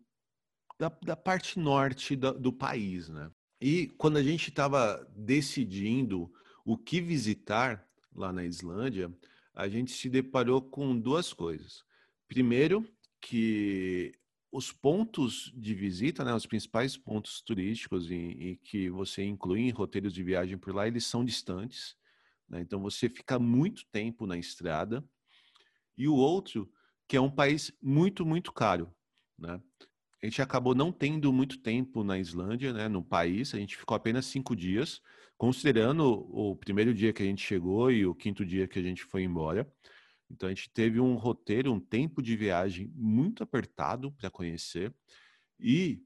da, 0.79 0.89
da 1.03 1.17
parte 1.17 1.59
norte 1.59 2.17
do, 2.17 2.33
do 2.33 2.53
país. 2.53 3.09
Né? 3.09 3.31
E 3.61 3.89
quando 3.99 4.17
a 4.17 4.23
gente 4.23 4.49
estava 4.49 5.07
decidindo 5.15 6.33
o 6.65 6.77
que 6.77 7.01
visitar 7.01 7.87
lá 8.15 8.33
na 8.33 8.45
Islândia, 8.45 9.13
a 9.55 9.69
gente 9.69 9.93
se 9.93 10.11
deparou 10.11 10.61
com 10.61 10.99
duas 10.99 11.33
coisas. 11.33 11.85
Primeiro, 12.29 12.87
que 13.27 14.13
os 14.53 14.71
pontos 14.71 15.53
de 15.57 15.75
visita, 15.75 16.25
né, 16.25 16.33
os 16.33 16.47
principais 16.47 16.97
pontos 16.97 17.43
turísticos 17.43 18.09
e, 18.09 18.57
que 18.63 18.89
você 18.89 19.25
inclui 19.25 19.63
em 19.63 19.71
roteiros 19.71 20.15
de 20.15 20.23
viagem 20.23 20.57
por 20.57 20.73
lá, 20.73 20.87
eles 20.87 21.05
são 21.05 21.25
distantes. 21.25 21.97
Né? 22.49 22.61
Então 22.61 22.81
você 22.81 23.09
fica 23.09 23.37
muito 23.37 23.85
tempo 23.91 24.29
na 24.29 24.39
estrada. 24.39 25.05
E 25.99 26.07
o 26.07 26.15
outro, 26.15 26.71
que 27.09 27.17
é 27.17 27.21
um 27.21 27.31
país 27.31 27.73
muito, 27.83 28.25
muito 28.25 28.53
caro. 28.53 28.95
Né? 29.37 29.61
A 30.23 30.27
gente 30.27 30.41
acabou 30.41 30.73
não 30.73 30.93
tendo 30.93 31.33
muito 31.33 31.59
tempo 31.59 32.05
na 32.05 32.21
Islândia, 32.21 32.73
né, 32.73 32.87
no 32.87 33.03
país. 33.03 33.53
A 33.55 33.59
gente 33.59 33.77
ficou 33.77 33.97
apenas 33.97 34.27
cinco 34.27 34.55
dias, 34.55 35.03
considerando 35.37 36.05
o 36.31 36.55
primeiro 36.55 36.95
dia 36.95 37.13
que 37.13 37.25
a 37.25 37.27
gente 37.27 37.45
chegou 37.45 37.91
e 37.91 38.07
o 38.07 38.15
quinto 38.15 38.47
dia 38.47 38.69
que 38.69 38.79
a 38.79 38.83
gente 38.83 39.03
foi 39.03 39.25
embora. 39.25 39.69
Então 40.31 40.49
a 40.49 40.53
gente 40.53 40.71
teve 40.71 41.01
um 41.01 41.15
roteiro, 41.15 41.73
um 41.73 41.81
tempo 41.81 42.23
de 42.23 42.37
viagem 42.37 42.91
muito 42.95 43.43
apertado 43.43 44.13
para 44.13 44.31
conhecer 44.31 44.93
e 45.59 46.03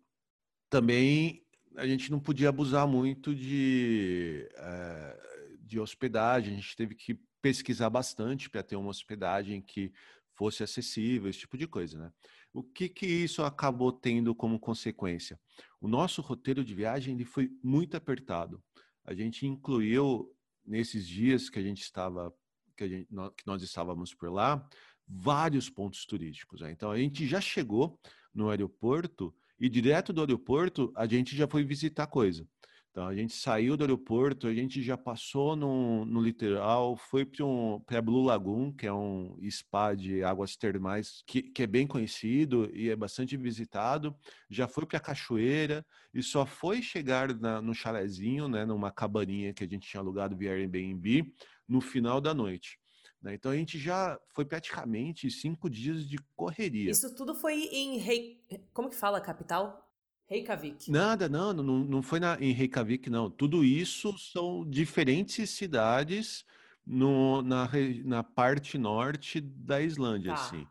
também 0.68 1.44
a 1.76 1.86
gente 1.86 2.10
não 2.10 2.20
podia 2.20 2.48
abusar 2.48 2.86
muito 2.86 3.34
de, 3.34 4.48
é, 4.56 5.56
de 5.60 5.80
hospedagem, 5.80 6.52
a 6.52 6.56
gente 6.56 6.76
teve 6.76 6.94
que 6.94 7.18
pesquisar 7.40 7.88
bastante 7.88 8.50
para 8.50 8.62
ter 8.62 8.76
uma 8.76 8.90
hospedagem 8.90 9.62
que 9.62 9.92
fosse 10.34 10.62
acessível, 10.62 11.28
esse 11.28 11.40
tipo 11.40 11.56
de 11.56 11.66
coisa, 11.66 11.98
né? 11.98 12.12
O 12.52 12.62
que 12.62 12.88
que 12.88 13.06
isso 13.06 13.42
acabou 13.42 13.92
tendo 13.92 14.34
como 14.34 14.58
consequência? 14.58 15.38
O 15.80 15.86
nosso 15.86 16.20
roteiro 16.20 16.64
de 16.64 16.74
viagem 16.74 17.14
ele 17.14 17.24
foi 17.24 17.50
muito 17.62 17.96
apertado. 17.96 18.62
A 19.04 19.14
gente 19.14 19.46
incluiu 19.46 20.34
nesses 20.64 21.06
dias 21.06 21.48
que 21.48 21.58
a 21.58 21.62
gente 21.62 21.82
estava 21.82 22.34
que, 22.80 22.88
gente, 22.88 23.08
que 23.36 23.46
nós 23.46 23.62
estávamos 23.62 24.14
por 24.14 24.32
lá 24.32 24.66
vários 25.06 25.68
pontos 25.68 26.06
turísticos. 26.06 26.62
Né? 26.62 26.72
Então 26.72 26.90
a 26.90 26.98
gente 26.98 27.26
já 27.26 27.40
chegou 27.40 28.00
no 28.34 28.48
aeroporto 28.48 29.34
e 29.58 29.68
direto 29.68 30.12
do 30.12 30.22
aeroporto 30.22 30.90
a 30.96 31.06
gente 31.06 31.36
já 31.36 31.46
foi 31.46 31.62
visitar 31.62 32.06
coisa. 32.06 32.48
Então 32.90 33.06
a 33.06 33.14
gente 33.14 33.32
saiu 33.32 33.76
do 33.76 33.84
aeroporto, 33.84 34.48
a 34.48 34.54
gente 34.54 34.82
já 34.82 34.96
passou 34.96 35.54
no, 35.54 36.04
no 36.04 36.20
litoral, 36.20 36.96
foi 36.96 37.24
para 37.24 37.44
um, 37.44 37.80
a 37.86 38.02
Blue 38.02 38.24
Lagoon, 38.24 38.72
que 38.72 38.84
é 38.84 38.92
um 38.92 39.38
spa 39.48 39.94
de 39.94 40.24
águas 40.24 40.56
termais 40.56 41.22
que, 41.24 41.40
que 41.40 41.62
é 41.62 41.68
bem 41.68 41.86
conhecido 41.86 42.68
e 42.74 42.90
é 42.90 42.96
bastante 42.96 43.36
visitado. 43.36 44.14
Já 44.48 44.66
foi 44.66 44.86
para 44.86 44.98
a 44.98 45.00
cachoeira 45.00 45.86
e 46.12 46.20
só 46.20 46.44
foi 46.44 46.82
chegar 46.82 47.32
na, 47.38 47.62
no 47.62 47.72
chalezinho, 47.72 48.48
né, 48.48 48.64
numa 48.64 48.90
cabaninha 48.90 49.54
que 49.54 49.62
a 49.62 49.68
gente 49.68 49.88
tinha 49.88 50.00
alugado 50.00 50.36
via 50.36 50.52
Airbnb, 50.52 51.32
no 51.68 51.80
final 51.80 52.20
da 52.20 52.34
noite. 52.34 52.76
Né? 53.22 53.34
Então 53.34 53.52
a 53.52 53.56
gente 53.56 53.78
já 53.78 54.18
foi 54.34 54.44
praticamente 54.44 55.30
cinco 55.30 55.70
dias 55.70 56.08
de 56.08 56.18
correria. 56.34 56.90
Isso 56.90 57.14
tudo 57.14 57.36
foi 57.36 57.54
em 57.66 57.98
Rei... 57.98 58.42
Como 58.72 58.90
que 58.90 58.96
fala 58.96 59.20
capital? 59.20 59.89
Reykjavik. 60.30 60.88
Nada, 60.88 61.28
não, 61.28 61.52
não, 61.52 61.78
não 61.80 62.02
foi 62.02 62.20
na, 62.20 62.38
em 62.40 62.52
Reykjavik, 62.52 63.10
não. 63.10 63.28
Tudo 63.28 63.64
isso 63.64 64.16
são 64.16 64.64
diferentes 64.64 65.50
cidades 65.50 66.44
no, 66.86 67.42
na, 67.42 67.68
na 68.04 68.22
parte 68.22 68.78
norte 68.78 69.40
da 69.40 69.82
Islândia, 69.82 70.32
tá. 70.32 70.40
assim. 70.40 70.66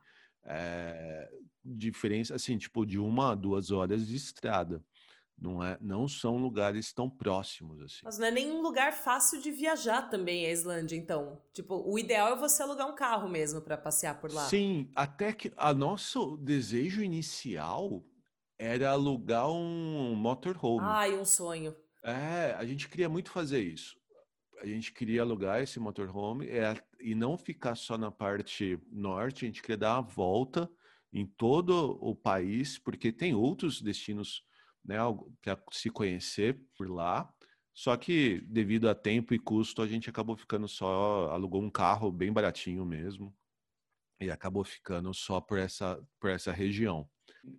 É, 0.46 1.30
diferença, 1.64 2.36
assim, 2.36 2.58
tipo, 2.58 2.86
de 2.86 2.98
uma 2.98 3.34
a 3.34 3.36
duas 3.36 3.70
horas 3.70 4.08
de 4.08 4.16
estrada. 4.16 4.82
Não, 5.38 5.64
é, 5.64 5.78
não 5.82 6.08
são 6.08 6.38
lugares 6.38 6.94
tão 6.94 7.10
próximos, 7.10 7.82
assim. 7.82 8.00
Mas 8.04 8.18
não 8.18 8.28
é 8.28 8.32
nenhum 8.32 8.62
lugar 8.62 8.94
fácil 8.94 9.42
de 9.42 9.52
viajar 9.52 10.10
também, 10.10 10.46
a 10.46 10.52
Islândia, 10.52 10.96
então. 10.96 11.42
Tipo, 11.54 11.84
o 11.86 12.00
ideal 12.00 12.34
é 12.34 12.40
você 12.40 12.64
alugar 12.64 12.90
um 12.90 12.96
carro 12.96 13.28
mesmo 13.28 13.62
para 13.62 13.78
passear 13.78 14.20
por 14.20 14.32
lá. 14.32 14.46
Sim, 14.46 14.90
até 14.96 15.34
que 15.34 15.52
a 15.58 15.74
nosso 15.74 16.38
desejo 16.38 17.02
inicial 17.02 18.04
era 18.60 18.92
alugar 18.92 19.50
um 19.50 20.14
motorhome. 20.16 20.86
Ai, 20.86 21.18
um 21.18 21.24
sonho. 21.24 21.74
É, 22.04 22.54
a 22.58 22.66
gente 22.66 22.90
queria 22.90 23.08
muito 23.08 23.32
fazer 23.32 23.62
isso. 23.62 23.98
A 24.62 24.66
gente 24.66 24.92
queria 24.92 25.22
alugar 25.22 25.62
esse 25.62 25.80
motorhome 25.80 26.48
é, 26.50 26.76
e 27.00 27.16
não 27.16 27.38
ficar 27.38 27.76
só 27.76 27.98
na 27.98 28.12
parte 28.12 28.78
norte, 28.92 29.46
a 29.46 29.48
gente 29.48 29.62
queria 29.62 29.78
dar 29.78 29.94
uma 29.96 30.02
volta 30.02 30.70
em 31.14 31.26
todo 31.26 31.98
o 32.02 32.14
país, 32.14 32.78
porque 32.78 33.14
tem 33.14 33.34
outros 33.34 33.82
destinos 33.82 34.44
né, 34.84 34.98
para 35.42 35.58
se 35.72 35.90
conhecer 35.90 36.62
por 36.76 36.90
lá. 36.90 37.34
Só 37.74 37.96
que 37.96 38.42
devido 38.42 38.90
a 38.90 38.94
tempo 38.94 39.34
e 39.34 39.40
custo, 39.40 39.82
a 39.82 39.88
gente 39.88 40.10
acabou 40.10 40.36
ficando 40.36 40.68
só, 40.68 41.30
alugou 41.32 41.62
um 41.62 41.70
carro 41.70 42.12
bem 42.12 42.32
baratinho 42.32 42.86
mesmo 42.86 43.34
e 44.20 44.30
acabou 44.30 44.66
ficando 44.66 45.14
só 45.14 45.40
por 45.40 45.58
essa, 45.58 46.06
por 46.20 46.30
essa 46.30 46.52
região. 46.52 47.10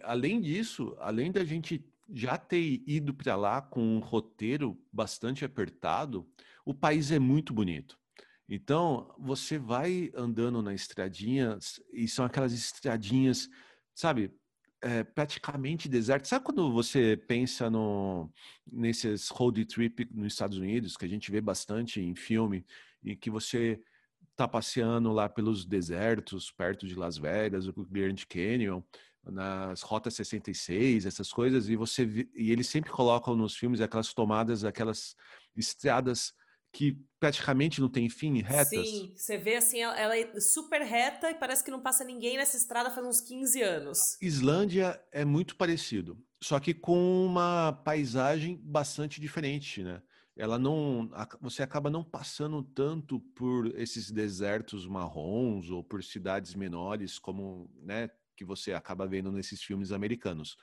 Além 0.03 0.41
disso, 0.41 0.97
além 0.99 1.33
da 1.33 1.45
gente 1.45 1.85
já 2.13 2.37
ter 2.37 2.83
ido 2.87 3.15
para 3.15 3.37
lá 3.37 3.63
com 3.63 3.81
um 3.83 3.99
roteiro 3.99 4.79
bastante 4.93 5.45
apertado, 5.45 6.29
o 6.65 6.75
país 6.75 7.11
é 7.11 7.19
muito 7.19 7.53
bonito. 7.53 7.99
Então, 8.49 9.15
você 9.17 9.59
vai 9.59 10.11
andando 10.15 10.61
na 10.61 10.75
estradinha 10.75 11.57
e 11.93 12.09
são 12.09 12.25
aquelas 12.25 12.53
estradinhas, 12.53 13.49
sabe, 13.95 14.33
é, 14.83 15.05
praticamente 15.05 15.89
deserto. 15.89 16.27
Sabe 16.27 16.45
quando 16.45 16.73
você 16.73 17.17
pensa 17.17 17.71
no, 17.71 18.33
nesses 18.67 19.29
road 19.29 19.65
trip 19.67 20.09
nos 20.13 20.33
Estados 20.33 20.59
Unidos, 20.59 20.97
que 20.97 21.05
a 21.05 21.09
gente 21.09 21.31
vê 21.31 21.41
bastante 21.41 22.01
em 22.01 22.15
filme, 22.17 22.67
e 23.05 23.15
que 23.15 23.31
você 23.31 23.81
está 24.33 24.49
passeando 24.49 25.13
lá 25.13 25.29
pelos 25.29 25.65
desertos, 25.65 26.51
perto 26.51 26.87
de 26.87 26.95
Las 26.95 27.19
Vegas, 27.19 27.67
o 27.69 27.73
Grand 27.89 28.17
Canyon, 28.29 28.83
nas 29.25 29.83
rotas 29.83 30.15
66, 30.15 31.07
essas 31.07 31.33
coisas, 31.33 31.69
e 31.69 31.77
você 31.77 32.29
e 32.35 32.51
eles 32.51 32.69
sempre 32.69 32.91
colocam 32.91 33.37
nos 33.37 33.57
filmes 33.57 33.81
aquelas 33.81 34.13
tomadas, 34.15 34.65
aquelas 34.65 35.15
estradas 35.57 36.33
que 36.73 36.97
praticamente 37.19 37.81
não 37.81 37.89
tem 37.89 38.09
fim, 38.09 38.41
retas. 38.41 38.89
Sim, 38.89 39.13
você 39.15 39.37
vê 39.37 39.57
assim, 39.57 39.81
ela 39.81 40.17
é 40.17 40.41
super 40.41 40.81
reta 40.83 41.31
e 41.31 41.35
parece 41.35 41.65
que 41.65 41.71
não 41.71 41.81
passa 41.81 42.05
ninguém 42.05 42.37
nessa 42.37 42.57
estrada 42.57 42.91
faz 42.91 43.07
uns 43.07 43.21
15 43.21 43.61
anos. 43.61 43.99
Islândia 44.23 45.03
é 45.13 45.25
muito 45.25 45.57
parecido, 45.57 46.17
só 46.43 46.61
que 46.61 46.73
com 46.73 47.27
uma 47.27 47.73
paisagem 47.85 48.59
bastante 48.63 49.21
diferente, 49.21 49.83
né? 49.83 50.01
Ela 50.37 50.59
não, 50.59 51.11
você 51.41 51.63
acaba 51.63 51.91
não 51.91 52.03
passando 52.03 52.63
tanto 52.63 53.21
por 53.21 53.67
esses 53.79 54.11
desertos 54.11 54.87
marrons 54.87 55.69
ou 55.71 55.85
por 55.85 56.03
cidades 56.03 56.55
menores 56.55 57.19
como, 57.19 57.71
né, 57.83 58.09
que 58.41 58.45
você 58.45 58.73
acaba 58.73 59.07
vendo 59.07 59.31
nesses 59.31 59.63
filmes 59.63 59.93
americanos. 59.93 60.57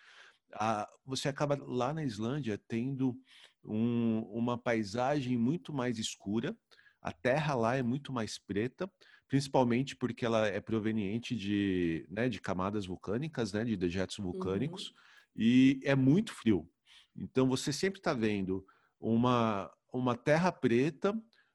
Ah, 0.53 0.89
você 1.05 1.29
acaba 1.29 1.55
lá 1.61 1.93
na 1.93 2.03
Islândia 2.03 2.59
tendo 2.67 3.15
um, 3.63 4.21
uma 4.31 4.57
paisagem 4.57 5.37
muito 5.37 5.71
mais 5.71 5.99
escura, 5.99 6.57
a 6.99 7.11
terra 7.11 7.53
lá 7.53 7.75
é 7.75 7.83
muito 7.83 8.11
mais 8.11 8.39
preta, 8.39 8.91
principalmente 9.27 9.95
porque 9.95 10.25
ela 10.25 10.47
é 10.47 10.59
proveniente 10.59 11.35
de, 11.35 12.07
né, 12.09 12.27
de 12.27 12.41
camadas 12.41 12.87
vulcânicas, 12.87 13.53
né, 13.53 13.63
de 13.63 13.77
dejetos 13.77 14.17
vulcânicos, 14.17 14.87
uhum. 14.87 14.95
e 15.35 15.79
é 15.83 15.93
muito 15.93 16.33
frio. 16.33 16.67
Então 17.15 17.47
você 17.47 17.71
sempre 17.71 17.99
está 17.99 18.11
vendo 18.11 18.65
uma, 18.99 19.71
uma 19.93 20.17
terra 20.17 20.51
preta, 20.51 21.13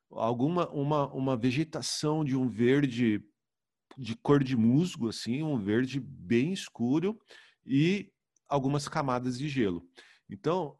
alguma 0.08 0.70
uma, 0.70 1.12
uma 1.12 1.36
vegetação 1.36 2.24
de 2.24 2.36
um 2.36 2.48
verde 2.48 3.24
de 3.96 4.16
cor 4.16 4.42
de 4.42 4.56
musgo, 4.56 5.08
assim, 5.08 5.42
um 5.42 5.58
verde 5.58 6.00
bem 6.00 6.52
escuro 6.52 7.18
e 7.64 8.10
algumas 8.48 8.88
camadas 8.88 9.38
de 9.38 9.48
gelo. 9.48 9.86
Então, 10.28 10.78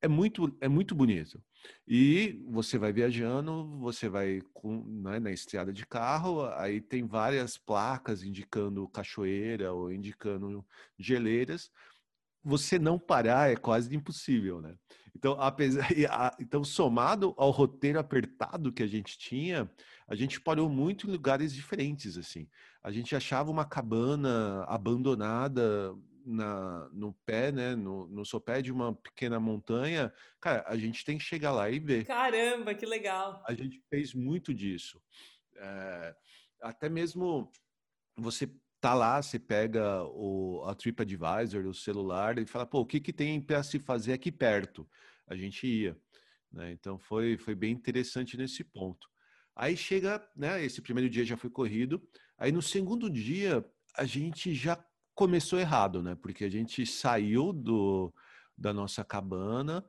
é 0.00 0.08
muito, 0.08 0.56
é 0.60 0.68
muito 0.68 0.94
bonito. 0.94 1.42
E 1.86 2.40
você 2.48 2.78
vai 2.78 2.92
viajando, 2.92 3.78
você 3.78 4.08
vai 4.08 4.40
com, 4.52 4.84
né, 4.84 5.18
na 5.18 5.32
estrada 5.32 5.72
de 5.72 5.86
carro, 5.86 6.46
aí 6.54 6.80
tem 6.80 7.06
várias 7.06 7.58
placas 7.58 8.22
indicando 8.22 8.88
cachoeira 8.88 9.72
ou 9.72 9.92
indicando 9.92 10.64
geleiras. 10.98 11.70
Você 12.44 12.78
não 12.78 12.98
parar 12.98 13.50
é 13.50 13.56
quase 13.56 13.94
impossível, 13.94 14.60
né? 14.60 14.76
Então, 15.16 15.32
apesar, 15.40 15.88
então 16.38 16.62
somado 16.62 17.34
ao 17.38 17.50
roteiro 17.50 17.98
apertado 17.98 18.70
que 18.70 18.82
a 18.82 18.86
gente 18.86 19.16
tinha, 19.16 19.70
a 20.06 20.14
gente 20.14 20.38
parou 20.38 20.68
muito 20.68 21.06
em 21.06 21.10
lugares 21.10 21.54
diferentes, 21.54 22.18
assim. 22.18 22.46
A 22.82 22.92
gente 22.92 23.16
achava 23.16 23.50
uma 23.50 23.64
cabana 23.64 24.62
abandonada 24.68 25.94
na, 26.22 26.86
no 26.92 27.14
pé, 27.24 27.50
né, 27.50 27.74
no, 27.74 28.06
no 28.08 28.26
sopé 28.26 28.60
de 28.60 28.70
uma 28.70 28.94
pequena 28.94 29.40
montanha. 29.40 30.12
Cara, 30.38 30.62
a 30.66 30.76
gente 30.76 31.02
tem 31.02 31.16
que 31.16 31.24
chegar 31.24 31.52
lá 31.52 31.70
e 31.70 31.78
ver. 31.78 32.04
Caramba, 32.04 32.74
que 32.74 32.84
legal! 32.84 33.42
A 33.46 33.54
gente 33.54 33.82
fez 33.88 34.12
muito 34.12 34.52
disso. 34.52 35.00
É, 35.56 36.14
até 36.60 36.90
mesmo 36.90 37.50
você 38.18 38.50
tá 38.86 38.94
lá, 38.94 39.20
você 39.20 39.36
pega 39.36 40.04
o, 40.04 40.62
a 40.64 40.72
TripAdvisor, 40.72 41.66
o 41.66 41.74
celular, 41.74 42.38
e 42.38 42.46
fala, 42.46 42.64
pô, 42.64 42.82
o 42.82 42.86
que, 42.86 43.00
que 43.00 43.12
tem 43.12 43.40
para 43.40 43.60
se 43.64 43.80
fazer 43.80 44.12
aqui 44.12 44.30
perto? 44.30 44.88
A 45.26 45.34
gente 45.34 45.66
ia. 45.66 45.98
Né? 46.52 46.70
Então 46.70 46.96
foi, 46.96 47.36
foi 47.36 47.56
bem 47.56 47.72
interessante 47.72 48.36
nesse 48.36 48.62
ponto. 48.62 49.08
Aí 49.56 49.76
chega, 49.76 50.24
né? 50.36 50.64
Esse 50.64 50.80
primeiro 50.80 51.10
dia 51.10 51.24
já 51.24 51.36
foi 51.36 51.50
corrido. 51.50 52.00
Aí 52.38 52.52
no 52.52 52.62
segundo 52.62 53.10
dia 53.10 53.64
a 53.96 54.04
gente 54.04 54.54
já 54.54 54.78
começou 55.16 55.58
errado, 55.58 56.00
né? 56.00 56.14
Porque 56.14 56.44
a 56.44 56.48
gente 56.48 56.86
saiu 56.86 57.52
do, 57.52 58.14
da 58.56 58.72
nossa 58.72 59.02
cabana 59.02 59.84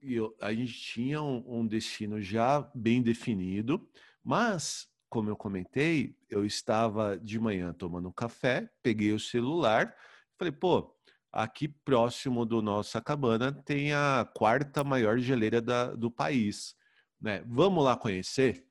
e 0.00 0.16
a 0.40 0.54
gente 0.54 0.74
tinha 0.74 1.20
um, 1.20 1.42
um 1.58 1.66
destino 1.66 2.22
já 2.22 2.70
bem 2.72 3.02
definido, 3.02 3.84
mas 4.22 4.88
como 5.08 5.30
eu 5.30 5.36
comentei, 5.36 6.16
eu 6.28 6.44
estava 6.44 7.18
de 7.18 7.38
manhã 7.38 7.72
tomando 7.72 8.08
um 8.08 8.12
café, 8.12 8.70
peguei 8.82 9.12
o 9.12 9.18
celular, 9.18 9.94
falei, 10.38 10.52
pô, 10.52 10.94
aqui 11.32 11.68
próximo 11.68 12.44
do 12.44 12.60
nossa 12.62 13.00
cabana 13.00 13.52
tem 13.52 13.92
a 13.92 14.28
quarta 14.34 14.84
maior 14.84 15.18
geleira 15.18 15.60
da, 15.60 15.94
do 15.94 16.10
país, 16.10 16.74
né? 17.20 17.42
Vamos 17.46 17.84
lá 17.84 17.96
conhecer? 17.96 18.66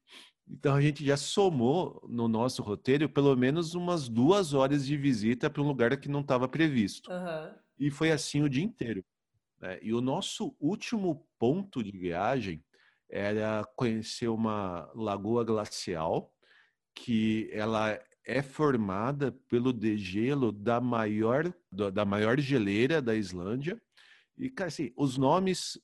Então 0.50 0.76
a 0.76 0.82
gente 0.82 1.06
já 1.06 1.18
somou 1.18 2.06
no 2.08 2.28
nosso 2.28 2.64
roteiro 2.64 3.10
pelo 3.10 3.36
menos 3.36 3.74
umas 3.74 4.08
duas 4.08 4.54
horas 4.54 4.86
de 4.86 4.96
visita 4.96 5.50
para 5.50 5.62
um 5.62 5.68
lugar 5.68 5.96
que 5.98 6.08
não 6.08 6.22
estava 6.22 6.48
previsto. 6.48 7.12
Uhum. 7.12 7.56
E 7.80 7.92
foi 7.92 8.12
assim 8.12 8.42
o 8.42 8.50
dia 8.50 8.64
inteiro. 8.64 9.04
Né? 9.60 9.78
E 9.82 9.94
o 9.94 10.02
nosso 10.02 10.56
último 10.60 11.28
ponto 11.38 11.84
de 11.84 11.92
viagem 11.92 12.64
era 13.10 13.64
conhecer 13.76 14.28
uma 14.28 14.92
lagoa 14.94 15.44
glacial 15.44 16.34
que 16.94 17.50
ela 17.54 18.00
é 18.26 18.42
formada 18.42 19.32
pelo 19.48 19.72
degelo 19.72 20.52
da 20.52 20.82
maior, 20.82 21.54
da 21.72 22.04
maior 22.04 22.40
geleira 22.40 23.02
da 23.02 23.16
Islândia. 23.16 23.82
E, 24.38 24.50
cara, 24.50 24.68
assim, 24.68 24.92
os 24.98 25.18
nomes, 25.18 25.80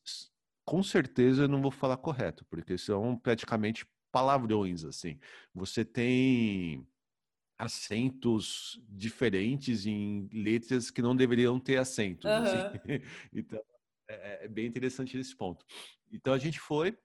com 0.66 0.84
certeza, 0.84 1.44
eu 1.44 1.48
não 1.48 1.62
vou 1.62 1.72
falar 1.72 1.98
correto, 1.98 2.46
porque 2.50 2.78
são 2.78 3.18
praticamente 3.18 3.86
palavrões, 4.12 4.84
assim. 4.84 5.18
Você 5.54 5.86
tem 5.86 6.86
acentos 7.58 8.82
diferentes 8.90 9.86
em 9.86 10.28
letras 10.34 10.92
que 10.92 11.02
não 11.02 11.16
deveriam 11.16 11.60
ter 11.60 11.78
acentos. 11.78 12.26
Uhum. 12.26 12.32
Assim. 12.32 12.80
então, 13.34 13.62
é, 14.10 14.46
é, 14.46 14.48
bem 14.48 14.66
interessante 14.68 15.18
esse 15.18 15.36
ponto. 15.36 15.66
Então, 16.12 16.34
a 16.34 16.38
gente 16.38 16.60
foi 16.60 16.98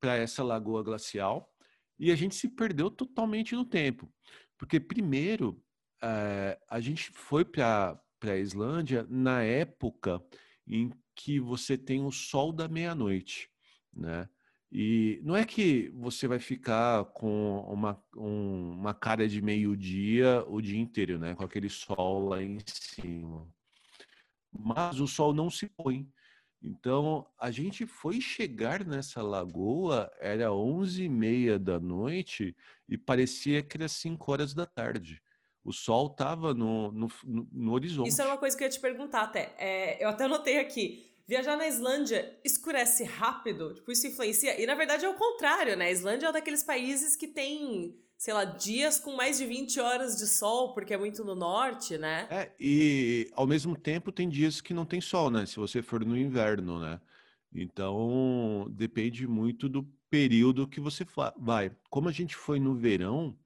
para 0.00 0.16
essa 0.16 0.42
lagoa 0.42 0.82
glacial 0.82 1.52
e 1.98 2.10
a 2.10 2.16
gente 2.16 2.34
se 2.34 2.48
perdeu 2.48 2.90
totalmente 2.90 3.54
no 3.54 3.64
tempo. 3.64 4.12
Porque, 4.58 4.78
primeiro, 4.78 5.62
é, 6.02 6.58
a 6.68 6.80
gente 6.80 7.10
foi 7.12 7.44
para 7.44 8.00
a 8.22 8.36
Islândia 8.36 9.06
na 9.08 9.42
época 9.42 10.22
em 10.66 10.92
que 11.14 11.40
você 11.40 11.78
tem 11.78 12.04
o 12.04 12.12
sol 12.12 12.52
da 12.52 12.68
meia-noite, 12.68 13.50
né? 13.92 14.28
E 14.70 15.20
não 15.22 15.36
é 15.36 15.44
que 15.44 15.90
você 15.94 16.26
vai 16.26 16.38
ficar 16.38 17.04
com 17.06 17.60
uma, 17.60 18.02
um, 18.16 18.72
uma 18.72 18.92
cara 18.92 19.28
de 19.28 19.40
meio-dia 19.40 20.44
o 20.48 20.60
dia 20.60 20.78
inteiro, 20.78 21.18
né? 21.18 21.34
Com 21.34 21.44
aquele 21.44 21.70
sol 21.70 22.28
lá 22.28 22.42
em 22.42 22.58
cima. 22.66 23.48
Mas 24.52 25.00
o 25.00 25.06
sol 25.06 25.32
não 25.32 25.48
se 25.48 25.68
põe. 25.68 26.06
Então, 26.66 27.24
a 27.38 27.52
gente 27.52 27.86
foi 27.86 28.20
chegar 28.20 28.84
nessa 28.84 29.22
lagoa, 29.22 30.10
era 30.18 30.46
11h30 30.46 31.58
da 31.58 31.78
noite 31.78 32.56
e 32.88 32.98
parecia 32.98 33.62
que 33.62 33.76
era 33.76 33.86
5 33.86 34.32
horas 34.32 34.52
da 34.52 34.66
tarde. 34.66 35.22
O 35.64 35.72
sol 35.72 36.08
estava 36.08 36.52
no, 36.52 36.90
no, 36.90 37.08
no, 37.52 37.72
horizonte. 37.72 38.08
Isso 38.08 38.20
é 38.20 38.26
uma 38.26 38.36
coisa 38.36 38.56
que 38.56 38.64
eu 38.64 38.66
ia 38.66 38.72
te 38.72 38.80
perguntar 38.80 39.22
até. 39.22 39.54
É, 39.58 40.02
eu 40.04 40.08
até 40.08 40.24
anotei 40.24 40.58
aqui. 40.58 41.08
Viajar 41.24 41.56
na 41.56 41.68
Islândia 41.68 42.36
escurece 42.44 43.04
rápido? 43.04 43.74
Tipo, 43.74 43.92
isso 43.92 44.08
influencia? 44.08 44.60
E 44.60 44.66
na 44.66 44.74
verdade 44.74 45.04
é 45.04 45.08
o 45.08 45.14
contrário, 45.14 45.76
né? 45.76 45.86
A 45.86 45.90
Islândia 45.90 46.26
é 46.26 46.30
um 46.30 46.32
daqueles 46.32 46.64
países 46.64 47.14
que 47.14 47.28
tem 47.28 47.96
sei 48.16 48.32
lá, 48.32 48.44
dias 48.44 48.98
com 48.98 49.14
mais 49.14 49.38
de 49.38 49.46
20 49.46 49.78
horas 49.78 50.16
de 50.16 50.26
sol, 50.26 50.72
porque 50.72 50.94
é 50.94 50.98
muito 50.98 51.24
no 51.24 51.34
norte, 51.34 51.98
né? 51.98 52.26
É, 52.30 52.50
e 52.58 53.30
ao 53.34 53.46
mesmo 53.46 53.76
tempo 53.76 54.10
tem 54.10 54.28
dias 54.28 54.60
que 54.60 54.72
não 54.72 54.86
tem 54.86 55.00
sol, 55.00 55.30
né? 55.30 55.44
Se 55.44 55.56
você 55.56 55.82
for 55.82 56.04
no 56.04 56.16
inverno, 56.16 56.80
né? 56.80 57.00
Então, 57.52 58.66
depende 58.70 59.26
muito 59.26 59.68
do 59.68 59.82
período 60.10 60.66
que 60.66 60.80
você 60.80 61.06
vai. 61.36 61.70
Como 61.90 62.08
a 62.08 62.12
gente 62.12 62.34
foi 62.34 62.58
no 62.58 62.74
verão, 62.74 63.36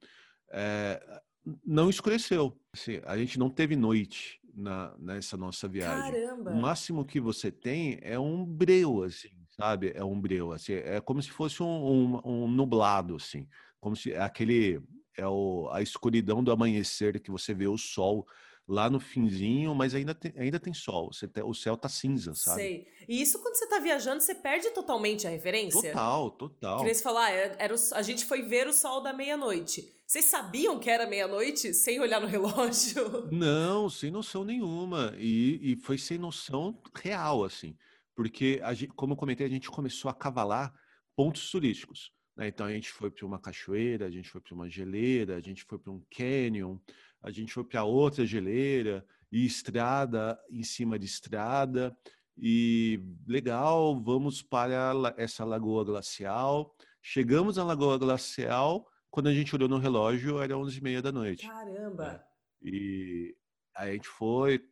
é, 0.51 1.21
não 1.65 1.91
escureceu. 1.91 2.57
Assim, 2.73 3.01
a 3.05 3.17
gente 3.17 3.39
não 3.39 3.51
teve 3.51 3.75
noite 3.75 4.41
na, 4.55 4.95
nessa 4.99 5.37
nossa 5.37 5.67
viagem. 5.67 6.13
Caramba! 6.13 6.51
O 6.53 6.61
máximo 6.61 7.05
que 7.05 7.21
você 7.21 7.51
tem 7.51 7.99
é 8.03 8.19
um 8.19 8.45
breu, 8.45 9.03
assim, 9.03 9.31
sabe? 9.49 9.93
É 9.95 10.05
um 10.05 10.21
breu, 10.21 10.53
assim, 10.53 10.75
é 10.75 11.01
como 11.01 11.21
se 11.23 11.31
fosse 11.31 11.63
um, 11.63 11.67
um, 11.67 12.21
um 12.25 12.49
nublado, 12.49 13.17
assim 13.17 13.49
como 13.81 13.97
se 13.97 14.15
aquele 14.15 14.81
é 15.17 15.27
o, 15.27 15.69
a 15.73 15.83
escuridão 15.83 16.43
do 16.43 16.53
amanhecer 16.53 17.21
que 17.21 17.31
você 17.31 17.53
vê 17.53 17.67
o 17.67 17.79
sol 17.79 18.27
lá 18.71 18.89
no 18.89 19.01
finzinho, 19.01 19.75
mas 19.75 19.95
ainda 19.95 20.15
tem, 20.15 20.33
ainda 20.37 20.61
tem 20.61 20.73
sol. 20.73 21.13
Você 21.13 21.27
tem, 21.27 21.43
o 21.43 21.53
céu 21.53 21.77
tá 21.77 21.89
cinza, 21.89 22.35
sabe? 22.35 22.61
Sei. 22.61 22.87
E 23.09 23.21
isso 23.21 23.43
quando 23.43 23.57
você 23.57 23.67
tá 23.67 23.81
viajando, 23.81 24.21
você 24.21 24.35
perde 24.35 24.71
totalmente 24.71 25.27
a 25.27 25.31
referência? 25.31 25.91
Total, 25.91 26.31
total. 26.31 26.85
Que 26.85 26.95
falar, 26.95 27.27
ah, 27.27 27.31
era, 27.31 27.75
o, 27.75 27.79
a 27.95 28.03
gente 28.03 28.25
foi 28.25 28.43
ver 28.43 28.69
o 28.69 28.73
sol 28.73 29.03
da 29.03 29.13
meia-noite. 29.13 29.93
Vocês 30.07 30.25
sabiam 30.25 30.79
que 30.79 30.89
era 30.89 31.07
meia-noite 31.07 31.75
sem 31.75 32.01
olhar 32.01 32.21
no 32.21 32.27
relógio? 32.29 33.29
Não, 33.33 33.89
sem 33.91 34.11
noção 34.11 34.45
nenhuma. 34.45 35.15
E, 35.19 35.73
e 35.73 35.77
foi 35.77 35.99
sem 35.99 36.19
noção 36.19 36.81
real, 36.95 37.45
assim. 37.45 37.77
Porque, 38.15 38.61
a 38.63 38.73
gente, 38.73 38.93
como 38.93 39.15
eu 39.15 39.17
comentei, 39.17 39.47
a 39.47 39.51
gente 39.51 39.71
começou 39.71 40.11
a 40.11 40.15
cavalar 40.15 40.73
pontos 41.17 41.51
turísticos. 41.51 42.13
Né? 42.41 42.49
Então 42.49 42.67
a 42.67 42.73
gente 42.73 42.91
foi 42.91 43.11
para 43.11 43.27
uma 43.27 43.39
cachoeira, 43.39 44.07
a 44.07 44.11
gente 44.11 44.31
foi 44.31 44.41
para 44.41 44.55
uma 44.55 44.69
geleira, 44.69 45.37
a 45.37 45.41
gente 45.41 45.63
foi 45.63 45.79
para 45.79 45.93
um 45.93 46.03
canyon, 46.11 46.79
a 47.23 47.31
gente 47.31 47.53
foi 47.53 47.63
para 47.63 47.85
outra 47.85 48.25
geleira 48.25 49.05
e 49.31 49.45
estrada 49.45 50.41
em 50.51 50.63
cima 50.63 50.99
de 50.99 51.05
estrada. 51.05 51.95
E 52.39 52.99
legal, 53.27 54.03
vamos 54.03 54.41
para 54.41 55.15
essa 55.19 55.45
lagoa 55.45 55.85
glacial. 55.85 56.75
Chegamos 57.03 57.59
à 57.59 57.65
lagoa 57.65 57.99
glacial, 57.99 58.89
quando 59.11 59.29
a 59.29 59.35
gente 59.35 59.55
olhou 59.55 59.69
no 59.69 59.79
relógio, 59.79 60.41
era 60.41 60.55
11h30 60.55 61.03
da 61.03 61.13
noite. 61.13 61.47
Caramba! 61.47 62.13
Né? 62.13 62.25
E 62.63 63.37
aí 63.77 63.91
a 63.91 63.93
gente 63.93 64.09
foi, 64.09 64.65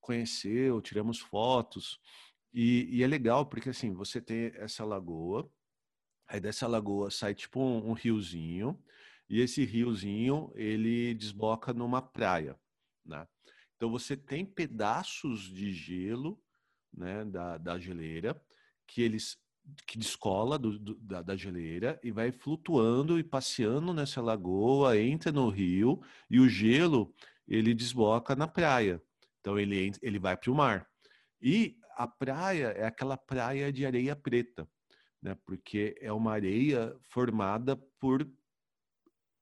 conheceu, 0.00 0.80
tiramos 0.80 1.18
fotos. 1.18 2.00
E, 2.54 2.88
e, 2.90 3.02
é 3.02 3.06
legal 3.06 3.46
porque 3.46 3.68
assim, 3.68 3.92
você 3.92 4.20
tem 4.20 4.52
essa 4.56 4.84
lagoa, 4.84 5.48
Aí 6.30 6.38
dessa 6.38 6.68
lagoa 6.68 7.10
sai 7.10 7.34
tipo 7.34 7.60
um, 7.60 7.90
um 7.90 7.92
riozinho, 7.92 8.80
e 9.28 9.40
esse 9.40 9.64
riozinho 9.64 10.52
ele 10.54 11.12
desboca 11.12 11.72
numa 11.72 12.00
praia, 12.00 12.56
né? 13.04 13.26
Então 13.74 13.90
você 13.90 14.16
tem 14.16 14.46
pedaços 14.46 15.52
de 15.52 15.72
gelo, 15.72 16.40
né, 16.96 17.24
da, 17.24 17.58
da 17.58 17.78
geleira, 17.80 18.40
que 18.86 19.02
eles 19.02 19.38
que 19.86 19.98
descola 19.98 20.58
do, 20.58 20.78
do, 20.78 20.94
da, 20.96 21.20
da, 21.20 21.36
geleira 21.36 22.00
e 22.02 22.10
vai 22.10 22.32
flutuando 22.32 23.18
e 23.18 23.24
passeando 23.24 23.92
nessa 23.92 24.20
lagoa, 24.22 24.98
entra 24.98 25.30
no 25.30 25.48
rio 25.48 26.00
e 26.30 26.40
o 26.40 26.48
gelo 26.48 27.12
ele 27.46 27.74
desboca 27.74 28.34
na 28.36 28.48
praia. 28.48 29.02
Então 29.40 29.58
ele, 29.58 29.92
ele 30.00 30.18
vai 30.18 30.36
para 30.36 30.50
o 30.50 30.54
mar. 30.54 30.88
E 31.40 31.76
a 31.96 32.06
praia 32.06 32.68
é 32.68 32.86
aquela 32.86 33.16
praia 33.16 33.72
de 33.72 33.84
areia 33.84 34.16
preta 34.16 34.68
né? 35.22 35.36
Porque 35.44 35.96
é 36.00 36.12
uma 36.12 36.32
areia 36.32 36.96
formada 37.00 37.76
por 37.98 38.26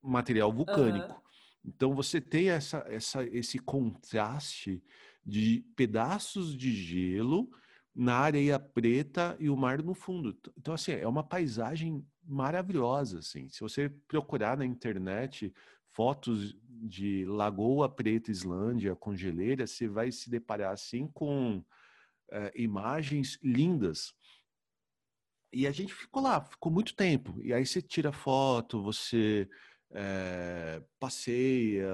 material 0.03 0.53
vulcânico. 0.53 1.13
Uhum. 1.13 1.21
Então 1.65 1.95
você 1.95 2.21
tem 2.21 2.51
essa, 2.51 2.85
essa, 2.89 3.25
esse 3.25 3.59
contraste 3.59 4.83
de 5.25 5.65
pedaços 5.77 6.57
de 6.57 6.73
gelo 6.73 7.51
na 7.95 8.17
areia 8.17 8.59
preta 8.59 9.37
e 9.41 9.51
o 9.51 9.57
mar 9.57 9.83
no 9.83 9.95
fundo. 9.95 10.37
Então 10.57 10.75
assim 10.75 10.93
é 10.93 11.07
uma 11.07 11.23
paisagem 11.23 12.07
maravilhosa, 12.25 13.19
assim. 13.19 13.49
Se 13.49 13.61
você 13.61 13.89
procurar 14.07 14.57
na 14.57 14.65
internet 14.65 15.53
fotos 15.91 16.57
de 16.69 17.25
Lagoa 17.25 17.89
Preta 17.89 18.31
Islândia 18.31 18.95
com 18.95 19.17
geleira, 19.17 19.67
você 19.67 19.89
vai 19.89 20.13
se 20.13 20.31
deparar 20.31 20.73
assim 20.73 21.09
com 21.09 21.65
é, 22.31 22.53
imagens 22.55 23.39
lindas 23.43 24.15
e 25.53 25.67
a 25.67 25.73
gente 25.73 25.95
ficou 25.95 26.23
lá, 26.23 26.41
ficou 26.41 26.71
muito 26.71 26.95
tempo. 26.95 27.39
E 27.43 27.53
aí 27.53 27.65
você 27.65 27.81
tira 27.81 28.13
foto, 28.13 28.83
você 28.83 29.49
é, 29.91 30.83
passeia, 30.99 31.89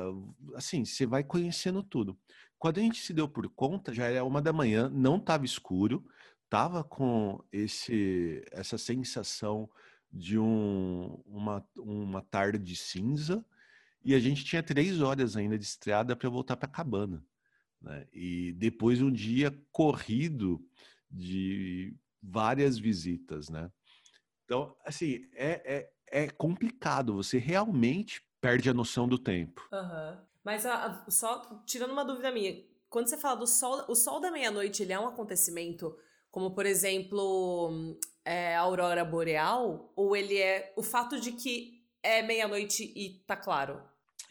assim, 0.54 0.84
você 0.84 1.06
vai 1.06 1.22
conhecendo 1.22 1.82
tudo. 1.82 2.18
Quando 2.58 2.78
a 2.78 2.82
gente 2.82 3.00
se 3.00 3.12
deu 3.12 3.28
por 3.28 3.48
conta, 3.50 3.92
já 3.92 4.06
era 4.06 4.24
uma 4.24 4.40
da 4.40 4.52
manhã, 4.52 4.88
não 4.88 5.16
estava 5.16 5.44
escuro, 5.44 6.04
estava 6.44 6.82
com 6.82 7.42
esse, 7.52 8.42
essa 8.50 8.78
sensação 8.78 9.68
de 10.10 10.38
um, 10.38 11.20
uma, 11.26 11.66
uma 11.76 12.22
tarde 12.22 12.76
cinza, 12.76 13.44
e 14.04 14.14
a 14.14 14.20
gente 14.20 14.44
tinha 14.44 14.62
três 14.62 15.00
horas 15.00 15.36
ainda 15.36 15.58
de 15.58 15.64
estrada 15.64 16.14
para 16.14 16.28
voltar 16.28 16.56
para 16.56 16.68
a 16.68 16.72
cabana. 16.72 17.24
Né? 17.80 18.06
E 18.12 18.52
depois 18.52 19.00
um 19.00 19.10
dia 19.10 19.50
corrido 19.72 20.62
de 21.10 21.94
várias 22.24 22.78
visitas, 22.78 23.48
né? 23.48 23.70
Então, 24.44 24.76
assim, 24.84 25.26
é, 25.34 25.90
é, 26.10 26.24
é 26.24 26.30
complicado. 26.30 27.14
Você 27.14 27.38
realmente 27.38 28.22
perde 28.40 28.68
a 28.68 28.74
noção 28.74 29.08
do 29.08 29.18
tempo. 29.18 29.66
Uhum. 29.72 30.18
Mas 30.44 30.66
a, 30.66 30.87
a, 30.87 31.10
só 31.10 31.62
tirando 31.66 31.92
uma 31.92 32.04
dúvida 32.04 32.30
minha, 32.30 32.62
quando 32.88 33.08
você 33.08 33.16
fala 33.16 33.37
do 33.37 33.46
sol, 33.46 33.84
o 33.88 33.94
sol 33.94 34.20
da 34.20 34.30
meia-noite, 34.30 34.82
ele 34.82 34.92
é 34.92 34.98
um 34.98 35.08
acontecimento 35.08 35.96
como, 36.30 36.50
por 36.50 36.66
exemplo, 36.66 37.96
é, 38.24 38.56
a 38.56 38.60
aurora 38.60 39.04
boreal? 39.04 39.92
Ou 39.94 40.16
ele 40.16 40.37
é 40.37 40.72
o 40.76 40.82
fato 40.82 41.20
de 41.20 41.30
que 41.30 41.82
é 42.02 42.22
meia-noite 42.22 42.92
e 42.96 43.22
tá 43.26 43.37
claro? 43.37 43.80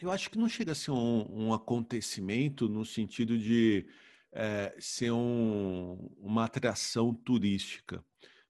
Eu 0.00 0.10
acho 0.10 0.28
que 0.28 0.38
não 0.38 0.48
chega 0.48 0.72
a 0.72 0.74
ser 0.74 0.90
um, 0.90 1.26
um 1.30 1.54
acontecimento 1.54 2.68
no 2.68 2.84
sentido 2.84 3.38
de 3.38 3.86
é, 4.34 4.74
ser 4.78 5.12
um, 5.12 6.10
uma 6.18 6.44
atração 6.44 7.14
turística, 7.14 8.04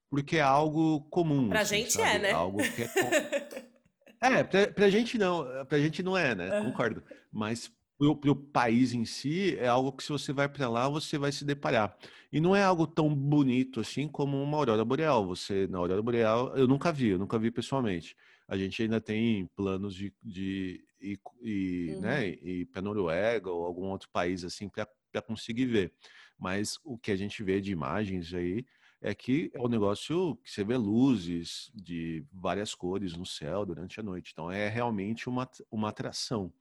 porque 0.09 0.37
é 0.37 0.41
algo 0.41 1.01
comum. 1.09 1.49
Pra 1.49 1.61
assim, 1.61 1.77
gente 1.77 1.93
sabe? 1.93 2.09
é, 2.09 2.19
né? 2.19 2.31
Algo 2.31 2.57
que 2.57 2.83
é, 2.83 2.89
é 4.39 4.43
pra, 4.43 4.67
pra 4.67 4.89
gente 4.89 5.17
não, 5.17 5.45
pra 5.65 5.79
gente 5.79 6.01
não 6.01 6.17
é, 6.17 6.33
né? 6.33 6.61
Concordo. 6.61 7.03
Mas 7.31 7.71
pro, 7.97 8.15
pro 8.15 8.35
país 8.35 8.93
em 8.93 9.05
si 9.05 9.55
é 9.57 9.67
algo 9.67 9.91
que 9.91 10.03
se 10.03 10.09
você 10.09 10.33
vai 10.33 10.49
para 10.49 10.67
lá 10.67 10.89
você 10.89 11.17
vai 11.17 11.31
se 11.31 11.45
deparar 11.45 11.97
e 12.31 12.41
não 12.41 12.55
é 12.55 12.63
algo 12.63 12.85
tão 12.85 13.13
bonito 13.13 13.79
assim 13.79 14.07
como 14.07 14.41
uma 14.41 14.57
aurora 14.57 14.83
boreal. 14.83 15.25
Você 15.27 15.67
na 15.67 15.77
aurora 15.77 16.01
boreal 16.01 16.55
eu 16.57 16.67
nunca 16.67 16.91
vi, 16.91 17.09
eu 17.09 17.19
nunca 17.19 17.37
vi 17.37 17.51
pessoalmente. 17.51 18.15
A 18.47 18.57
gente 18.57 18.81
ainda 18.81 19.01
tem 19.01 19.47
planos 19.55 19.95
de, 19.95 20.13
de 20.23 20.83
e, 21.01 21.17
e 21.41 21.93
uhum. 21.93 22.01
né, 22.01 22.27
e 22.27 22.65
para 22.65 22.81
Noruega 22.81 23.49
ou 23.49 23.65
algum 23.65 23.85
outro 23.85 24.09
país 24.11 24.43
assim 24.43 24.67
para 24.67 24.87
conseguir 25.21 25.65
ver. 25.65 25.93
Mas 26.37 26.77
o 26.83 26.97
que 26.97 27.11
a 27.11 27.15
gente 27.15 27.43
vê 27.43 27.61
de 27.61 27.71
imagens 27.71 28.33
aí 28.33 28.65
é 29.01 29.13
que 29.13 29.51
é 29.53 29.61
um 29.61 29.67
negócio 29.67 30.35
que 30.37 30.51
você 30.51 30.63
vê 30.63 30.75
luzes 30.77 31.71
de 31.73 32.25
várias 32.31 32.73
cores 32.73 33.15
no 33.15 33.25
céu 33.25 33.65
durante 33.65 33.99
a 33.99 34.03
noite. 34.03 34.31
Então 34.31 34.51
é 34.51 34.67
realmente 34.67 35.29
uma, 35.29 35.49
uma 35.69 35.89
atração. 35.89 36.51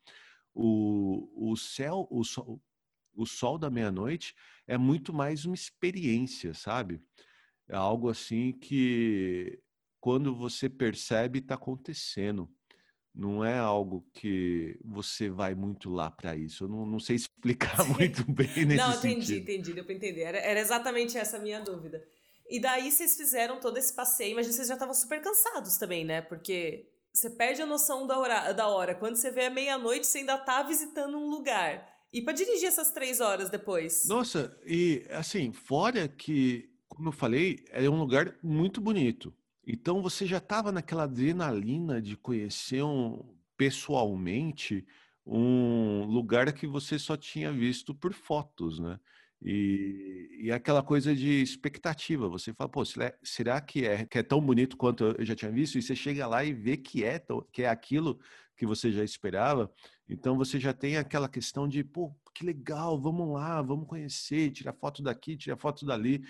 O, 0.54 1.50
o 1.50 1.56
céu, 1.56 2.06
o 2.10 2.22
sol, 2.22 2.60
o 3.14 3.26
sol 3.26 3.58
da 3.58 3.70
meia-noite 3.70 4.34
é 4.66 4.76
muito 4.76 5.12
mais 5.12 5.44
uma 5.44 5.54
experiência, 5.54 6.52
sabe? 6.52 7.00
É 7.68 7.76
algo 7.76 8.10
assim 8.10 8.52
que 8.52 9.58
quando 10.00 10.34
você 10.34 10.68
percebe 10.68 11.38
está 11.38 11.54
acontecendo. 11.54 12.53
Não 13.14 13.44
é 13.44 13.56
algo 13.56 14.04
que 14.12 14.76
você 14.84 15.30
vai 15.30 15.54
muito 15.54 15.88
lá 15.90 16.10
para 16.10 16.34
isso. 16.36 16.64
Eu 16.64 16.68
não, 16.68 16.84
não 16.84 16.98
sei 16.98 17.14
explicar 17.16 17.76
Sim. 17.84 17.92
muito 17.92 18.24
bem 18.32 18.48
nesse 18.66 18.76
Não, 18.76 18.90
entendi, 18.94 19.26
sentido. 19.26 19.42
entendi, 19.42 19.72
deu 19.72 19.84
para 19.84 19.94
entender. 19.94 20.22
Era, 20.22 20.38
era 20.38 20.60
exatamente 20.60 21.16
essa 21.16 21.36
a 21.36 21.40
minha 21.40 21.60
dúvida. 21.60 22.02
E 22.50 22.60
daí 22.60 22.90
vocês 22.90 23.16
fizeram 23.16 23.60
todo 23.60 23.78
esse 23.78 23.94
passeio, 23.94 24.34
mas 24.34 24.46
vocês 24.46 24.68
já 24.68 24.74
estavam 24.74 24.94
super 24.94 25.20
cansados 25.22 25.76
também, 25.78 26.04
né? 26.04 26.20
Porque 26.22 26.86
você 27.12 27.30
perde 27.30 27.62
a 27.62 27.66
noção 27.66 28.06
da 28.06 28.18
hora. 28.18 28.52
Da 28.52 28.66
hora. 28.68 28.94
Quando 28.94 29.16
você 29.16 29.30
vê 29.30 29.46
a 29.46 29.50
meia-noite, 29.50 30.06
você 30.06 30.18
ainda 30.18 30.36
tá 30.36 30.62
visitando 30.62 31.16
um 31.16 31.30
lugar. 31.30 31.88
E 32.12 32.20
para 32.20 32.32
dirigir 32.32 32.66
essas 32.68 32.90
três 32.90 33.20
horas 33.20 33.48
depois? 33.48 34.06
Nossa, 34.06 34.56
e 34.66 35.04
assim, 35.10 35.52
fora 35.52 36.06
que, 36.08 36.68
como 36.88 37.08
eu 37.08 37.12
falei, 37.12 37.64
é 37.70 37.88
um 37.88 37.98
lugar 37.98 38.36
muito 38.42 38.80
bonito. 38.80 39.32
Então 39.66 40.02
você 40.02 40.26
já 40.26 40.38
estava 40.38 40.70
naquela 40.70 41.04
adrenalina 41.04 42.00
de 42.00 42.16
conhecer 42.16 42.82
um, 42.82 43.34
pessoalmente 43.56 44.86
um 45.26 46.04
lugar 46.04 46.52
que 46.52 46.66
você 46.66 46.98
só 46.98 47.16
tinha 47.16 47.50
visto 47.50 47.94
por 47.94 48.12
fotos, 48.12 48.78
né? 48.78 48.98
E, 49.42 50.28
e 50.40 50.52
aquela 50.52 50.82
coisa 50.82 51.14
de 51.14 51.42
expectativa. 51.42 52.28
Você 52.28 52.52
fala, 52.54 52.68
pô, 52.70 52.82
será 53.22 53.60
que 53.60 53.84
é, 53.84 54.06
que 54.06 54.18
é 54.18 54.22
tão 54.22 54.40
bonito 54.40 54.76
quanto 54.76 55.04
eu 55.18 55.24
já 55.24 55.34
tinha 55.34 55.50
visto? 55.50 55.78
E 55.78 55.82
você 55.82 55.94
chega 55.94 56.26
lá 56.26 56.44
e 56.44 56.52
vê 56.52 56.76
que 56.76 57.04
é, 57.04 57.22
que 57.52 57.62
é 57.62 57.68
aquilo 57.68 58.18
que 58.56 58.66
você 58.66 58.90
já 58.90 59.04
esperava. 59.04 59.70
Então 60.08 60.36
você 60.36 60.58
já 60.58 60.72
tem 60.72 60.96
aquela 60.96 61.28
questão 61.28 61.68
de, 61.68 61.84
pô, 61.84 62.14
que 62.34 62.44
legal, 62.44 62.98
vamos 62.98 63.32
lá, 63.32 63.60
vamos 63.60 63.86
conhecer, 63.86 64.50
tirar 64.50 64.72
foto 64.72 65.02
daqui, 65.02 65.36
tirar 65.36 65.56
foto 65.56 65.84
dali, 65.84 66.24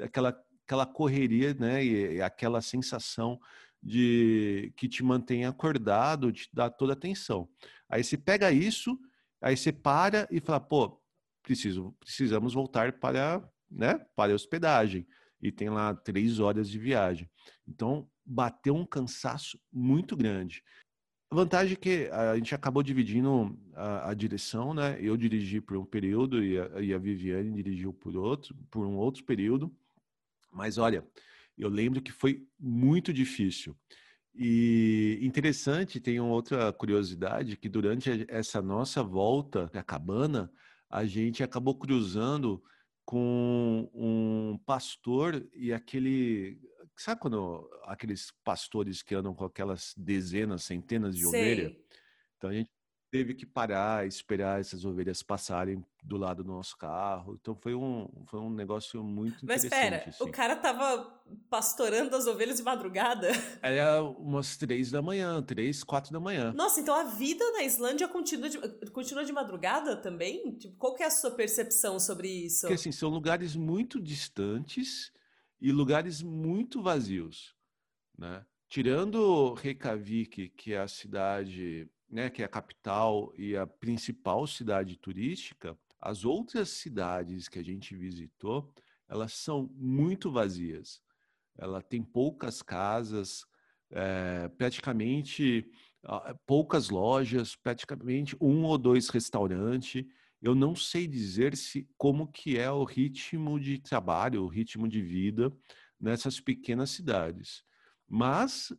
aquela, 0.00 0.36
aquela 0.66 0.84
correria, 0.84 1.54
né? 1.54 1.84
E, 1.84 2.20
aquela 2.20 2.60
sensação 2.60 3.40
de 3.80 4.72
que 4.76 4.88
te 4.88 5.02
mantém 5.02 5.46
acordado, 5.46 6.32
te 6.32 6.50
dá 6.52 6.68
toda 6.68 6.92
a 6.92 6.96
atenção. 6.96 7.48
Aí 7.88 8.02
você 8.02 8.16
pega 8.16 8.50
isso, 8.50 8.98
aí 9.40 9.56
você 9.56 9.72
para 9.72 10.26
e 10.30 10.40
fala, 10.40 10.58
pô, 10.58 11.00
preciso, 11.40 11.94
precisamos 12.00 12.52
voltar 12.52 12.94
para, 12.94 13.48
né, 13.70 13.94
para 14.16 14.32
a 14.32 14.34
hospedagem. 14.34 15.06
E 15.40 15.52
tem 15.52 15.70
lá 15.70 15.94
três 15.94 16.40
horas 16.40 16.68
de 16.68 16.78
viagem. 16.78 17.30
Então, 17.68 18.08
bateu 18.24 18.74
um 18.74 18.84
cansaço 18.84 19.60
muito 19.72 20.16
grande. 20.16 20.64
A 21.30 21.34
vantagem 21.34 21.74
é 21.74 21.76
que 21.76 22.08
a 22.10 22.34
gente 22.36 22.54
acabou 22.54 22.82
dividindo 22.82 23.56
a, 23.74 24.10
a 24.10 24.14
direção, 24.14 24.72
né? 24.72 24.96
Eu 25.00 25.16
dirigi 25.16 25.60
por 25.60 25.76
um 25.76 25.84
período 25.84 26.42
e 26.42 26.58
a, 26.58 26.80
e 26.80 26.94
a 26.94 26.98
Viviane 26.98 27.52
dirigiu 27.52 27.92
por 27.92 28.16
outro, 28.16 28.56
por 28.70 28.86
um 28.86 28.96
outro 28.96 29.22
período. 29.24 29.72
Mas 30.56 30.78
olha, 30.78 31.06
eu 31.56 31.68
lembro 31.68 32.00
que 32.00 32.10
foi 32.10 32.46
muito 32.58 33.12
difícil. 33.12 33.76
E 34.34 35.18
interessante, 35.22 36.00
tem 36.00 36.18
uma 36.18 36.32
outra 36.32 36.72
curiosidade, 36.72 37.56
que 37.56 37.68
durante 37.68 38.26
essa 38.28 38.60
nossa 38.62 39.02
volta 39.02 39.70
à 39.74 39.82
cabana, 39.82 40.50
a 40.90 41.04
gente 41.04 41.42
acabou 41.42 41.74
cruzando 41.74 42.62
com 43.04 43.88
um 43.94 44.58
pastor 44.64 45.46
e 45.54 45.72
aquele. 45.72 46.58
Sabe 46.96 47.20
quando 47.20 47.68
aqueles 47.84 48.32
pastores 48.42 49.02
que 49.02 49.14
andam 49.14 49.34
com 49.34 49.44
aquelas 49.44 49.94
dezenas, 49.96 50.64
centenas 50.64 51.14
de 51.14 51.26
ovelhas? 51.26 51.72
Então 52.36 52.50
a 52.50 52.54
gente 52.54 52.70
teve 53.10 53.34
que 53.34 53.46
parar, 53.46 54.06
esperar 54.06 54.60
essas 54.60 54.84
ovelhas 54.84 55.22
passarem 55.22 55.84
do 56.02 56.16
lado 56.16 56.42
do 56.42 56.52
nosso 56.52 56.76
carro. 56.76 57.38
Então 57.40 57.54
foi 57.54 57.74
um, 57.74 58.08
foi 58.26 58.40
um 58.40 58.50
negócio 58.50 59.02
muito 59.02 59.46
Mas 59.46 59.64
interessante. 59.64 59.90
Mas 59.90 60.00
espera, 60.04 60.10
assim. 60.10 60.24
o 60.24 60.32
cara 60.32 60.56
tava 60.56 61.22
pastorando 61.48 62.14
as 62.14 62.26
ovelhas 62.26 62.58
de 62.58 62.62
madrugada? 62.62 63.28
Era 63.62 64.02
umas 64.02 64.56
três 64.56 64.90
da 64.90 65.00
manhã, 65.00 65.42
três, 65.42 65.82
quatro 65.82 66.12
da 66.12 66.20
manhã. 66.20 66.52
Nossa, 66.52 66.80
então 66.80 66.94
a 66.94 67.04
vida 67.04 67.44
na 67.52 67.62
Islândia 67.62 68.08
continua 68.08 68.48
de, 68.48 68.58
continua 68.90 69.24
de 69.24 69.32
madrugada 69.32 69.96
também? 69.96 70.56
Tipo, 70.56 70.76
qual 70.76 70.94
que 70.94 71.02
é 71.02 71.06
a 71.06 71.10
sua 71.10 71.30
percepção 71.30 71.98
sobre 71.98 72.28
isso? 72.28 72.62
Porque 72.62 72.74
assim, 72.74 72.92
são 72.92 73.08
lugares 73.08 73.56
muito 73.56 74.00
distantes 74.00 75.12
e 75.60 75.72
lugares 75.72 76.22
muito 76.22 76.82
vazios, 76.82 77.54
né? 78.16 78.44
Tirando 78.68 79.54
Reykjavik, 79.54 80.48
que 80.50 80.74
é 80.74 80.80
a 80.80 80.88
cidade 80.88 81.88
né, 82.08 82.30
que 82.30 82.42
é 82.42 82.44
a 82.44 82.48
capital 82.48 83.32
e 83.36 83.56
a 83.56 83.66
principal 83.66 84.46
cidade 84.46 84.96
turística, 84.96 85.76
as 86.00 86.24
outras 86.24 86.68
cidades 86.70 87.48
que 87.48 87.58
a 87.58 87.64
gente 87.64 87.96
visitou, 87.96 88.72
elas 89.08 89.32
são 89.32 89.70
muito 89.74 90.30
vazias. 90.30 91.00
Ela 91.58 91.82
tem 91.82 92.02
poucas 92.02 92.62
casas, 92.62 93.44
é, 93.90 94.48
praticamente 94.48 95.68
poucas 96.46 96.88
lojas, 96.88 97.56
praticamente 97.56 98.36
um 98.40 98.62
ou 98.64 98.78
dois 98.78 99.08
restaurantes. 99.08 100.04
Eu 100.40 100.54
não 100.54 100.76
sei 100.76 101.06
dizer 101.06 101.56
se 101.56 101.88
como 101.96 102.28
que 102.28 102.56
é 102.56 102.70
o 102.70 102.84
ritmo 102.84 103.58
de 103.58 103.78
trabalho, 103.78 104.44
o 104.44 104.48
ritmo 104.48 104.86
de 104.86 105.02
vida 105.02 105.52
nessas 105.98 106.38
pequenas 106.38 106.90
cidades. 106.90 107.64
Mas 108.08 108.72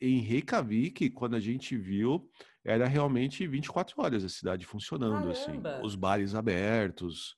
em 0.00 0.18
Reykjavik, 0.20 1.10
quando 1.10 1.36
a 1.36 1.40
gente 1.40 1.76
viu, 1.76 2.30
era 2.64 2.86
realmente 2.86 3.46
24 3.46 4.00
horas 4.00 4.24
a 4.24 4.28
cidade 4.28 4.66
funcionando, 4.66 5.30
assim, 5.30 5.52
Caramba. 5.52 5.76
assim, 5.76 5.86
os 5.86 5.94
bares 5.94 6.34
abertos, 6.34 7.36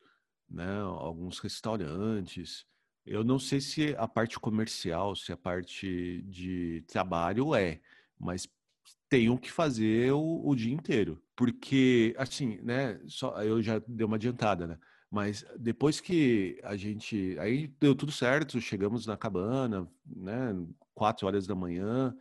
né, 0.49 0.81
alguns 0.81 1.39
restaurantes. 1.39 2.65
Eu 3.05 3.23
não 3.23 3.39
sei 3.39 3.61
se 3.61 3.95
a 3.99 4.09
parte 4.09 4.39
comercial, 4.39 5.15
se 5.15 5.33
a 5.33 5.37
parte 5.37 6.23
de 6.23 6.85
trabalho 6.89 7.55
é, 7.55 7.81
mas 8.19 8.49
tenho 9.09 9.39
que 9.39 9.51
fazer 9.51 10.13
o, 10.13 10.43
o 10.45 10.55
dia 10.55 10.73
inteiro, 10.73 11.23
porque 11.37 12.15
assim, 12.19 12.61
né, 12.63 13.01
só 13.07 13.41
eu 13.43 13.63
já 13.63 13.79
dei 13.87 14.05
uma 14.05 14.17
adiantada, 14.17 14.67
né? 14.67 14.79
Mas 15.17 15.47
depois 15.59 15.99
que 15.99 16.61
a 16.63 16.77
gente. 16.77 17.39
Aí 17.41 17.69
deu 17.81 17.95
tudo 17.95 18.13
certo, 18.13 18.61
chegamos 18.61 19.07
na 19.07 19.17
cabana, 19.17 19.91
né? 20.05 20.55
Quatro 20.95 21.27
horas 21.27 21.47
da 21.47 21.55
manhã, 21.55 22.15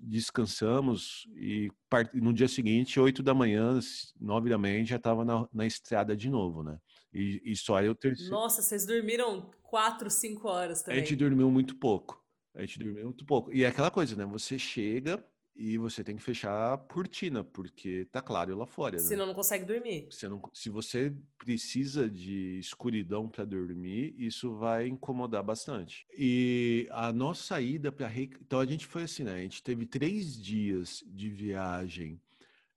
descansamos 0.00 1.28
e 1.34 1.72
no 2.14 2.32
dia 2.32 2.46
seguinte, 2.46 3.00
8 3.00 3.20
da 3.20 3.34
manhã, 3.34 3.80
9 4.20 4.48
da 4.48 4.56
manhã, 4.56 4.84
já 4.84 4.94
estava 4.94 5.24
na, 5.24 5.48
na 5.52 5.66
estrada 5.66 6.16
de 6.16 6.30
novo, 6.30 6.62
né? 6.62 6.78
E, 7.12 7.42
e 7.44 7.56
só 7.56 7.82
eu 7.82 7.96
terceiro. 7.96 8.30
Nossa, 8.30 8.62
vocês 8.62 8.86
dormiram 8.86 9.50
4, 9.64 10.08
5 10.08 10.48
horas 10.48 10.82
também. 10.82 11.00
A 11.00 11.04
gente 11.04 11.16
dormiu 11.16 11.50
muito 11.50 11.74
pouco. 11.74 12.24
A 12.54 12.60
gente 12.60 12.78
dormiu 12.78 13.06
muito 13.06 13.26
pouco. 13.26 13.52
E 13.52 13.64
é 13.64 13.66
aquela 13.66 13.90
coisa, 13.90 14.14
né? 14.14 14.24
Você 14.26 14.56
chega, 14.56 15.20
e 15.60 15.76
você 15.76 16.02
tem 16.02 16.16
que 16.16 16.22
fechar 16.22 16.72
a 16.72 16.78
cortina, 16.78 17.44
porque 17.44 18.06
tá 18.10 18.22
claro 18.22 18.56
lá 18.56 18.64
fora. 18.64 18.96
Né? 18.96 19.02
Senão 19.02 19.26
não 19.26 19.34
consegue 19.34 19.66
dormir. 19.66 20.06
Você 20.10 20.26
não, 20.26 20.40
se 20.54 20.70
você 20.70 21.14
precisa 21.36 22.08
de 22.08 22.58
escuridão 22.58 23.28
para 23.28 23.44
dormir, 23.44 24.14
isso 24.16 24.54
vai 24.54 24.88
incomodar 24.88 25.42
bastante. 25.42 26.06
E 26.16 26.88
a 26.90 27.12
nossa 27.12 27.60
ida 27.60 27.92
para 27.92 28.10
então 28.10 28.58
a 28.58 28.64
gente 28.64 28.86
foi 28.86 29.02
assim, 29.02 29.22
né? 29.22 29.34
A 29.34 29.42
gente 29.42 29.62
teve 29.62 29.84
três 29.84 30.40
dias 30.40 31.04
de 31.06 31.28
viagem 31.28 32.18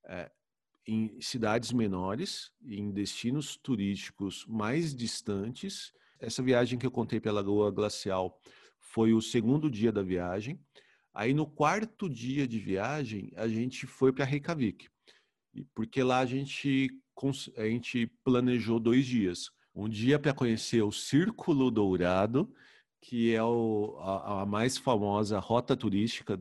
é, 0.04 0.30
em 0.86 1.22
cidades 1.22 1.72
menores, 1.72 2.52
em 2.62 2.91
destinos 2.91 3.56
turísticos 3.56 4.46
mais 4.46 4.93
distantes. 4.93 5.93
Essa 6.19 6.43
viagem 6.43 6.78
que 6.78 6.86
eu 6.86 6.91
contei 6.91 7.22
pela 7.22 7.39
Lagoa 7.39 7.72
Glacial 7.72 8.38
foi 8.78 9.13
o 9.13 9.22
segundo 9.22 9.72
dia 9.72 9.91
da 9.91 10.02
viagem. 10.02 10.60
Aí 11.13 11.34
no 11.34 11.45
quarto 11.45 12.10
dia 12.10 12.47
de 12.47 12.58
viagem, 12.58 13.32
a 13.36 13.47
gente 13.47 13.86
foi 13.86 14.12
para 14.12 14.26
Reykjavik, 14.26 14.89
porque 15.76 16.02
lá 16.02 16.19
a 16.19 16.26
gente, 16.26 16.89
a 17.56 17.65
gente 17.65 18.08
planejou 18.23 18.80
dois 18.80 19.06
dias. 19.06 19.52
Um 19.76 19.88
dia 19.88 20.17
para 20.17 20.34
conhecer 20.34 20.82
o 20.82 20.91
Círculo 20.91 21.69
Dourado, 21.69 22.52
que 23.02 23.34
é 23.34 23.43
o, 23.43 23.97
a, 23.99 24.41
a, 24.41 24.45
mais 24.45 24.78
famosa 24.78 25.38
rota 25.39 25.76
turística 25.76 26.39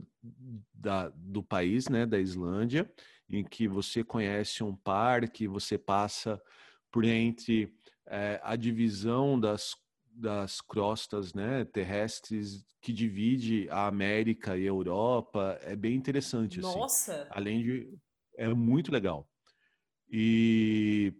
da, 0.72 1.08
do 1.08 1.42
país, 1.42 1.88
né, 1.88 2.06
da 2.06 2.20
Islândia, 2.20 2.90
em 3.28 3.42
que 3.42 3.66
você 3.66 4.04
conhece 4.04 4.62
um 4.62 4.76
parque, 4.76 5.48
você 5.48 5.76
passa 5.76 6.40
por 6.90 7.04
entre 7.04 7.74
é, 8.06 8.40
a 8.42 8.54
divisão 8.54 9.40
das 9.40 9.74
das 10.14 10.60
crostas 10.60 11.32
né, 11.34 11.64
terrestres 11.64 12.64
que 12.80 12.92
divide 12.92 13.68
a 13.70 13.86
América 13.86 14.56
e 14.56 14.62
a 14.62 14.66
Europa 14.66 15.58
é 15.62 15.74
bem 15.74 15.94
interessante. 15.94 16.60
Assim. 16.60 16.78
Nossa! 16.78 17.22
Assim. 17.22 17.30
Além 17.30 17.62
de 17.62 17.98
é 18.36 18.48
muito 18.48 18.90
legal. 18.90 19.28
E 20.10 21.14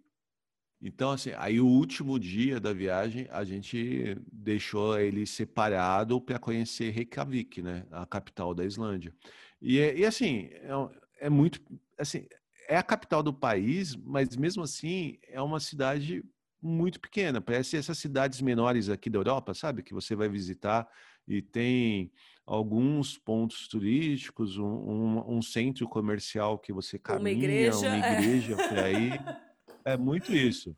então, 0.84 1.12
assim, 1.12 1.30
aí 1.36 1.60
o 1.60 1.66
último 1.66 2.18
dia 2.18 2.58
da 2.58 2.72
viagem 2.72 3.28
a 3.30 3.44
gente 3.44 4.16
deixou 4.32 4.98
ele 4.98 5.24
separado 5.24 6.20
para 6.20 6.40
conhecer 6.40 6.90
Reykjavik, 6.90 7.62
né, 7.62 7.86
a 7.92 8.04
capital 8.04 8.52
da 8.52 8.64
Islândia. 8.64 9.14
E, 9.60 9.78
e 9.78 10.04
assim, 10.04 10.48
é, 10.50 11.26
é, 11.26 11.30
muito, 11.30 11.60
assim, 11.96 12.26
é 12.68 12.76
a 12.76 12.82
capital 12.82 13.22
do 13.22 13.32
país, 13.32 13.94
mas 13.94 14.36
mesmo 14.36 14.64
assim 14.64 15.18
é 15.28 15.40
uma 15.40 15.60
cidade 15.60 16.24
muito 16.62 17.00
pequena. 17.00 17.40
Parece 17.40 17.76
essas 17.76 17.98
cidades 17.98 18.40
menores 18.40 18.88
aqui 18.88 19.10
da 19.10 19.18
Europa, 19.18 19.52
sabe, 19.52 19.82
que 19.82 19.92
você 19.92 20.14
vai 20.14 20.28
visitar 20.28 20.88
e 21.26 21.42
tem 21.42 22.12
alguns 22.46 23.18
pontos 23.18 23.68
turísticos, 23.68 24.58
um, 24.58 24.64
um, 24.64 25.36
um 25.36 25.42
centro 25.42 25.88
comercial 25.88 26.58
que 26.58 26.72
você 26.72 26.98
caminha, 26.98 27.20
uma 27.20 27.30
igreja, 27.30 27.88
uma 27.88 27.98
igreja 27.98 28.56
por 28.56 28.78
aí. 28.78 29.10
É 29.84 29.96
muito 29.96 30.32
isso, 30.32 30.76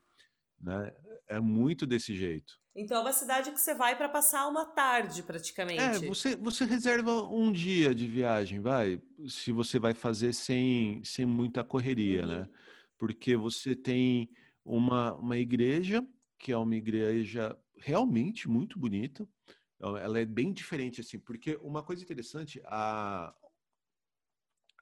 né? 0.59 0.91
É 1.29 1.39
muito 1.39 1.87
desse 1.87 2.15
jeito. 2.15 2.59
Então 2.75 2.97
é 2.97 3.01
uma 3.01 3.13
cidade 3.13 3.51
que 3.51 3.61
você 3.61 3.75
vai 3.75 3.95
para 3.95 4.09
passar 4.09 4.49
uma 4.49 4.65
tarde 4.65 5.23
praticamente. 5.23 5.81
É, 5.81 5.99
você, 6.09 6.35
você 6.35 6.65
reserva 6.65 7.23
um 7.23 7.53
dia 7.53 7.95
de 7.95 8.07
viagem, 8.07 8.61
vai, 8.61 8.99
se 9.29 9.53
você 9.53 9.79
vai 9.79 9.93
fazer 9.93 10.33
sem, 10.33 11.05
sem 11.05 11.27
muita 11.27 11.63
correria, 11.63 12.25
né? 12.25 12.35
uhum. 12.35 12.41
né? 12.41 12.49
Porque 12.99 13.37
você 13.37 13.77
tem 13.77 14.31
uma, 14.65 15.15
uma 15.15 15.37
igreja, 15.37 16.07
que 16.39 16.53
é 16.53 16.57
uma 16.57 16.75
igreja 16.75 17.57
realmente 17.77 18.49
muito 18.49 18.79
bonita. 18.79 19.29
Ela 19.81 20.21
é 20.21 20.25
bem 20.25 20.53
diferente, 20.53 21.01
assim, 21.01 21.19
porque 21.19 21.59
uma 21.61 21.83
coisa 21.83 22.03
interessante, 22.03 22.61
a, 22.65 23.35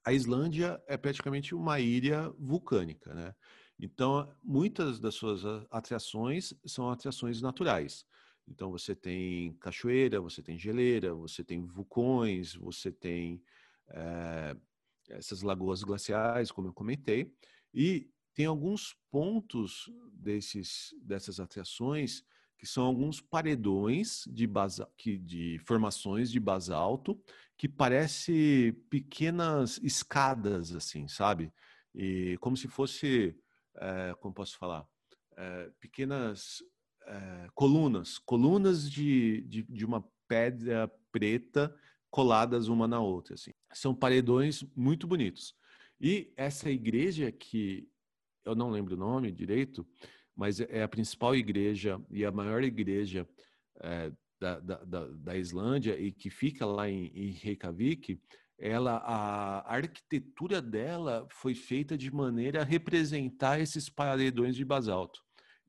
a 0.05 0.13
Islândia 0.13 0.81
é 0.87 0.97
praticamente 0.97 1.55
uma 1.55 1.81
ilha 1.81 2.31
vulcânica, 2.39 3.13
né? 3.13 3.35
Então, 3.79 4.33
muitas 4.45 5.01
das 5.01 5.17
suas 5.17 5.43
atrações 5.69 6.55
são 6.65 6.89
atrações 6.89 7.43
naturais. 7.43 8.05
Então, 8.47 8.71
você 8.71 8.95
tem 8.95 9.55
cachoeira, 9.55 10.21
você 10.21 10.41
tem 10.41 10.57
geleira, 10.57 11.15
você 11.15 11.43
tem 11.43 11.67
vulcões, 11.67 12.55
você 12.55 12.93
tem 12.93 13.43
é, 13.89 14.57
essas 15.09 15.43
lagoas 15.43 15.83
glaciais, 15.83 16.53
como 16.53 16.69
eu 16.69 16.73
comentei, 16.73 17.35
e 17.75 18.09
tem 18.35 18.47
alguns 18.47 18.97
pontos 19.11 19.91
desses, 20.13 20.95
dessas 21.03 21.39
atrações 21.39 22.25
que 22.59 22.67
são 22.67 22.85
alguns 22.85 23.21
paredões 23.21 24.25
de, 24.29 24.47
basa, 24.47 24.89
que, 24.97 25.19
de 25.19 25.61
formações 25.67 26.31
de 26.31 26.39
basalto 26.39 27.21
que 27.57 27.69
parece 27.69 28.73
pequenas 28.89 29.81
escadas, 29.83 30.73
assim, 30.73 31.09
sabe? 31.09 31.53
E 31.95 32.39
como 32.41 32.57
se 32.57 32.69
fosse 32.69 33.37
é, 33.77 34.15
como 34.21 34.35
posso 34.35 34.57
falar, 34.59 34.87
é, 35.37 35.71
pequenas 35.81 36.63
é, 37.07 37.49
colunas, 37.55 38.19
colunas 38.19 38.91
de, 38.91 39.43
de, 39.43 39.63
de, 39.63 39.85
uma 39.85 40.05
pedra 40.29 40.91
preta 41.11 41.75
coladas 42.11 42.69
uma 42.69 42.87
na 42.87 43.01
outra. 43.01 43.35
Assim. 43.35 43.53
São 43.73 43.95
paredões 43.95 44.63
muito 44.77 45.07
bonitos. 45.07 45.55
E 46.01 46.33
essa 46.37 46.71
igreja 46.71 47.31
que 47.31 47.89
eu 48.45 48.55
não 48.55 48.71
lembro 48.71 48.95
o 48.95 48.99
nome 48.99 49.31
direito, 49.31 49.87
mas 50.35 50.61
é 50.61 50.83
a 50.83 50.89
principal 50.89 51.35
igreja 51.35 52.01
e 52.11 52.25
a 52.25 52.33
maior 52.33 52.65
igreja 52.65 53.29
é, 53.81 54.13
da, 54.41 54.59
da, 54.59 55.07
da, 55.07 55.37
Islândia 55.37 55.99
e 55.99 56.11
que 56.11 56.29
fica 56.29 56.67
lá 56.67 56.89
em, 56.89 57.07
em 57.15 57.31
Reykjavik, 57.31 58.21
ela 58.59 58.97
a 58.97 59.75
arquitetura 59.75 60.61
dela 60.61 61.27
foi 61.31 61.55
feita 61.55 61.97
de 61.97 62.13
maneira 62.13 62.63
a 62.63 62.65
representar 62.65 63.61
esses 63.61 63.89
paredões 63.89 64.57
de 64.57 64.65
basalto. 64.65 65.21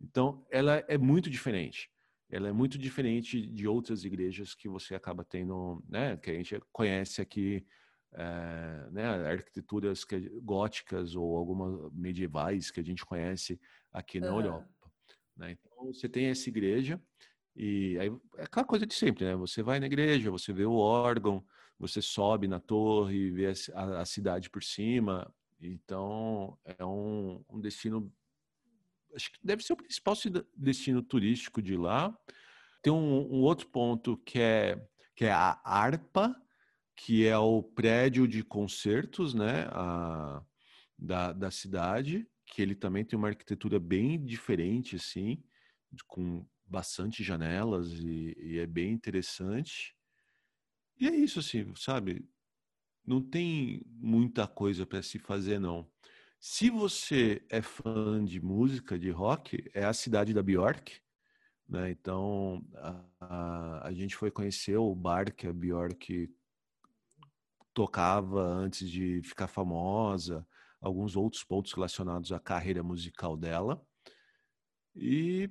Então, 0.02 0.46
ela 0.52 0.84
é 0.88 0.98
muito 0.98 1.30
diferente. 1.30 1.90
Ela 2.30 2.50
é 2.50 2.52
muito 2.52 2.78
diferente 2.78 3.46
de 3.46 3.68
outras 3.68 4.04
igrejas 4.04 4.56
que 4.56 4.68
você 4.68 4.96
acaba 4.96 5.24
tendo, 5.24 5.84
né, 5.88 6.18
que 6.18 6.32
a 6.32 6.34
gente 6.34 6.60
conhece 6.72 7.22
aqui, 7.22 7.66
é, 8.16 8.90
né, 8.92 9.06
arquiteturas 9.30 10.04
que, 10.04 10.20
góticas 10.42 11.16
ou 11.16 11.36
algumas 11.38 11.92
medievais 11.94 12.72
que 12.72 12.80
a 12.80 12.84
gente 12.84 13.06
conhece 13.06 13.60
aqui 13.92 14.20
na 14.20 14.32
uhum. 14.32 14.40
Europa. 14.40 14.70
Né? 15.36 15.52
Então, 15.52 15.86
você 15.88 16.08
tem 16.08 16.28
essa 16.28 16.50
igreja 16.50 17.02
e 17.56 17.98
aí 18.00 18.12
é 18.38 18.44
aquela 18.44 18.66
coisa 18.66 18.86
de 18.86 18.94
sempre, 18.94 19.26
né? 19.26 19.36
Você 19.36 19.62
vai 19.62 19.80
na 19.80 19.86
igreja, 19.86 20.32
você 20.32 20.52
vê 20.52 20.66
o 20.66 20.74
órgão, 20.74 21.46
você 21.80 22.02
sobe 22.02 22.48
na 22.48 22.60
torre, 22.60 23.30
vê 23.30 23.54
a, 23.74 24.02
a 24.02 24.06
cidade 24.06 24.50
por 24.50 24.64
cima. 24.64 25.32
Então 25.62 26.58
é 26.66 26.84
um, 26.84 27.44
um, 27.50 27.60
destino, 27.60 28.12
acho 29.16 29.32
que 29.32 29.40
deve 29.44 29.64
ser 29.64 29.74
o 29.74 29.78
principal 29.78 30.16
destino 30.56 31.02
turístico 31.04 31.62
de 31.62 31.78
lá. 31.78 32.18
Tem 32.82 32.92
um, 32.92 33.36
um 33.36 33.42
outro 33.42 33.68
ponto 33.68 34.18
que 34.18 34.40
é 34.40 34.84
que 35.16 35.26
é 35.26 35.32
a 35.32 35.60
Arpa, 35.64 36.36
que 36.96 37.26
é 37.26 37.38
o 37.38 37.62
prédio 37.64 38.28
de 38.28 38.44
concertos, 38.44 39.34
né? 39.34 39.68
A, 39.72 40.44
da, 40.98 41.34
da 41.34 41.52
cidade, 41.52 42.28
que 42.46 42.62
ele 42.62 42.76
também 42.76 43.04
tem 43.04 43.18
uma 43.18 43.28
arquitetura 43.28 43.80
bem 43.80 44.24
diferente, 44.24 44.96
assim, 44.96 45.44
com 46.08 46.46
bastante 46.66 47.24
janelas 47.24 47.92
e, 47.92 48.36
e 48.40 48.60
é 48.60 48.66
bem 48.66 48.92
interessante. 48.92 49.96
E 51.00 51.08
é 51.08 51.16
isso, 51.16 51.40
assim, 51.40 51.74
sabe? 51.76 52.26
Não 53.06 53.22
tem 53.22 53.84
muita 53.86 54.48
coisa 54.48 54.86
para 54.86 55.02
se 55.02 55.20
fazer, 55.20 55.60
não. 55.60 55.90
Se 56.40 56.70
você 56.70 57.46
é 57.50 57.62
fã 57.62 58.24
de 58.24 58.42
música, 58.42 58.98
de 58.98 59.10
rock, 59.10 59.70
é 59.74 59.84
a 59.86 59.94
cidade 59.94 60.34
da 60.34 60.44
Bjork. 60.44 61.00
Né? 61.68 61.92
Então, 61.92 62.66
a, 62.76 63.06
a, 63.20 63.88
a 63.88 63.94
gente 63.94 64.16
foi 64.16 64.30
conhecer 64.30 64.78
o 64.78 64.94
bar 64.94 65.34
que 65.34 65.48
a 65.48 65.54
Bjork 65.54 66.30
tocava 67.74 68.42
antes 68.42 68.90
de 68.90 69.22
ficar 69.24 69.48
famosa, 69.48 70.46
alguns 70.80 71.16
outros 71.16 71.44
pontos 71.44 71.74
relacionados 71.74 72.32
à 72.32 72.40
carreira 72.40 72.84
musical 72.84 73.36
dela. 73.38 73.82
E 74.96 75.50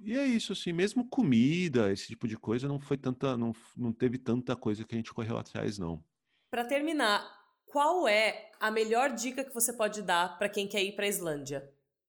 e 0.00 0.16
é 0.16 0.24
isso, 0.24 0.52
assim, 0.52 0.72
mesmo 0.72 1.08
comida, 1.08 1.92
esse 1.92 2.06
tipo 2.06 2.28
de 2.28 2.36
coisa, 2.36 2.68
não 2.68 2.78
foi 2.78 2.96
tanta, 2.96 3.36
não, 3.36 3.52
não 3.76 3.92
teve 3.92 4.16
tanta 4.16 4.54
coisa 4.54 4.84
que 4.84 4.94
a 4.94 4.98
gente 4.98 5.12
correu 5.12 5.36
atrás, 5.36 5.76
não. 5.76 6.02
Para 6.50 6.64
terminar, 6.64 7.28
qual 7.66 8.06
é 8.06 8.50
a 8.60 8.70
melhor 8.70 9.10
dica 9.12 9.44
que 9.44 9.52
você 9.52 9.72
pode 9.72 10.02
dar 10.02 10.38
para 10.38 10.48
quem 10.48 10.68
quer 10.68 10.82
ir 10.84 10.92
para 10.92 11.04
a 11.04 11.08
Islândia? 11.08 11.68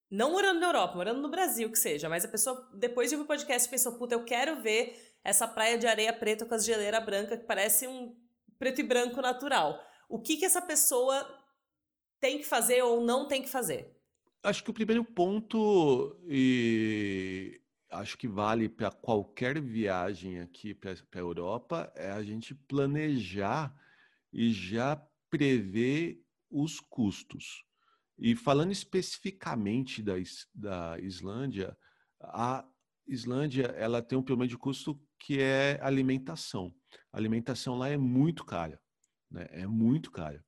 Não 0.09 0.31
morando 0.31 0.59
na 0.59 0.67
Europa, 0.67 0.95
morando 0.95 1.21
no 1.21 1.29
Brasil, 1.29 1.69
que 1.71 1.77
seja, 1.77 2.07
mas 2.07 2.25
a 2.25 2.27
pessoa, 2.27 2.69
depois 2.75 3.09
de 3.09 3.15
ouvir 3.15 3.25
o 3.25 3.27
podcast, 3.27 3.67
pensou, 3.67 3.97
puta, 3.97 4.15
eu 4.15 4.23
quero 4.23 4.61
ver 4.61 5.17
essa 5.23 5.47
praia 5.47 5.77
de 5.77 5.87
areia 5.87 6.13
preta 6.13 6.45
com 6.45 6.53
as 6.55 6.65
geleiras 6.65 7.03
brancas, 7.03 7.39
que 7.39 7.45
parece 7.45 7.87
um 7.87 8.15
preto 8.59 8.81
e 8.81 8.83
branco 8.83 9.21
natural. 9.21 9.81
O 10.09 10.19
que 10.19 10.37
que 10.37 10.45
essa 10.45 10.61
pessoa 10.61 11.25
tem 12.19 12.37
que 12.37 12.45
fazer 12.45 12.83
ou 12.83 13.01
não 13.01 13.27
tem 13.27 13.41
que 13.41 13.49
fazer? 13.49 13.95
Acho 14.43 14.63
que 14.63 14.69
o 14.69 14.73
primeiro 14.73 15.03
ponto, 15.03 16.17
e 16.27 17.59
acho 17.89 18.17
que 18.17 18.27
vale 18.27 18.69
para 18.69 18.91
qualquer 18.91 19.59
viagem 19.61 20.39
aqui 20.39 20.73
para 20.73 20.91
a 20.91 21.17
Europa 21.17 21.91
é 21.95 22.11
a 22.11 22.21
gente 22.21 22.53
planejar 22.53 23.73
e 24.31 24.51
já 24.51 24.95
prever 25.29 26.21
os 26.49 26.79
custos. 26.79 27.63
E 28.17 28.35
falando 28.35 28.71
especificamente 28.71 30.01
da, 30.01 30.13
da 30.53 30.99
Islândia, 30.99 31.77
a 32.19 32.65
Islândia 33.07 33.65
ela 33.77 34.01
tem 34.01 34.17
um 34.17 34.23
problema 34.23 34.47
de 34.47 34.57
custo 34.57 34.99
que 35.19 35.39
é 35.41 35.79
alimentação. 35.81 36.73
A 37.11 37.17
alimentação 37.17 37.77
lá 37.77 37.89
é 37.89 37.97
muito 37.97 38.45
cara, 38.45 38.79
né? 39.29 39.47
É 39.51 39.67
muito 39.67 40.11
cara. 40.11 40.43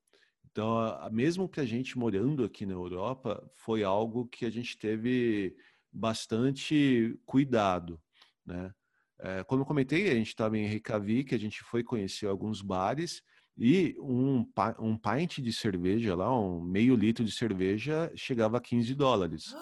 Então, 0.52 0.80
mesmo 1.12 1.48
que 1.48 1.60
a 1.62 1.66
gente 1.66 1.98
morando 1.98 2.43
aqui 2.43 2.66
na 2.66 2.74
Europa, 2.74 3.41
foi 3.56 3.84
algo 3.84 4.28
que 4.28 4.46
a 4.46 4.50
gente 4.50 4.78
teve 4.78 5.56
bastante 5.91 7.18
cuidado, 7.26 8.02
né? 8.46 8.74
É, 9.20 9.43
como 9.43 9.62
eu 9.62 9.66
comentei, 9.66 10.10
a 10.10 10.16
gente 10.16 10.30
estava 10.30 10.58
em 10.58 10.66
Reykjavik, 10.66 11.36
a 11.36 11.38
gente 11.38 11.62
foi 11.62 11.84
conhecer 11.84 12.26
alguns 12.26 12.62
bares 12.62 13.22
e 13.56 13.96
um, 14.00 14.43
um 14.80 14.98
pint 14.98 15.38
de 15.39 15.54
cerveja 15.54 16.16
lá, 16.16 16.36
um 16.36 16.60
meio 16.60 16.96
litro 16.96 17.24
de 17.24 17.32
cerveja, 17.32 18.12
chegava 18.16 18.58
a 18.58 18.62
15 18.62 18.96
dólares. 18.96 19.54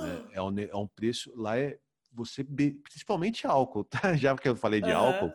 né? 0.00 0.24
é, 0.32 0.42
um, 0.42 0.58
é 0.58 0.76
um 0.76 0.88
preço, 0.88 1.30
lá 1.36 1.58
é 1.58 1.78
você, 2.12 2.42
be, 2.42 2.72
principalmente 2.72 3.46
álcool, 3.46 3.84
tá? 3.84 4.14
Já 4.16 4.36
que 4.36 4.48
eu 4.48 4.56
falei 4.56 4.80
de 4.80 4.90
uhum. 4.90 4.96
álcool, 4.96 5.32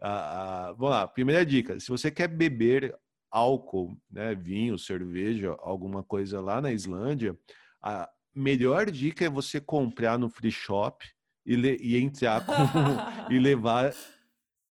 ah, 0.00 0.74
vamos 0.76 0.90
lá, 0.90 1.08
primeira 1.08 1.44
dica, 1.44 1.78
se 1.78 1.88
você 1.88 2.10
quer 2.10 2.28
beber 2.28 2.96
álcool, 3.30 3.96
né, 4.10 4.34
vinho, 4.34 4.78
cerveja, 4.78 5.56
alguma 5.60 6.02
coisa 6.02 6.40
lá 6.40 6.60
na 6.60 6.72
Islândia, 6.72 7.38
a, 7.82 8.10
melhor 8.34 8.90
dica 8.90 9.24
é 9.24 9.28
você 9.28 9.60
comprar 9.60 10.18
no 10.18 10.28
free 10.28 10.50
shop 10.50 11.06
e, 11.44 11.56
le, 11.56 11.76
e 11.80 11.96
entrar 11.96 12.44
com, 12.44 12.52
e 13.32 13.38
levar 13.38 13.92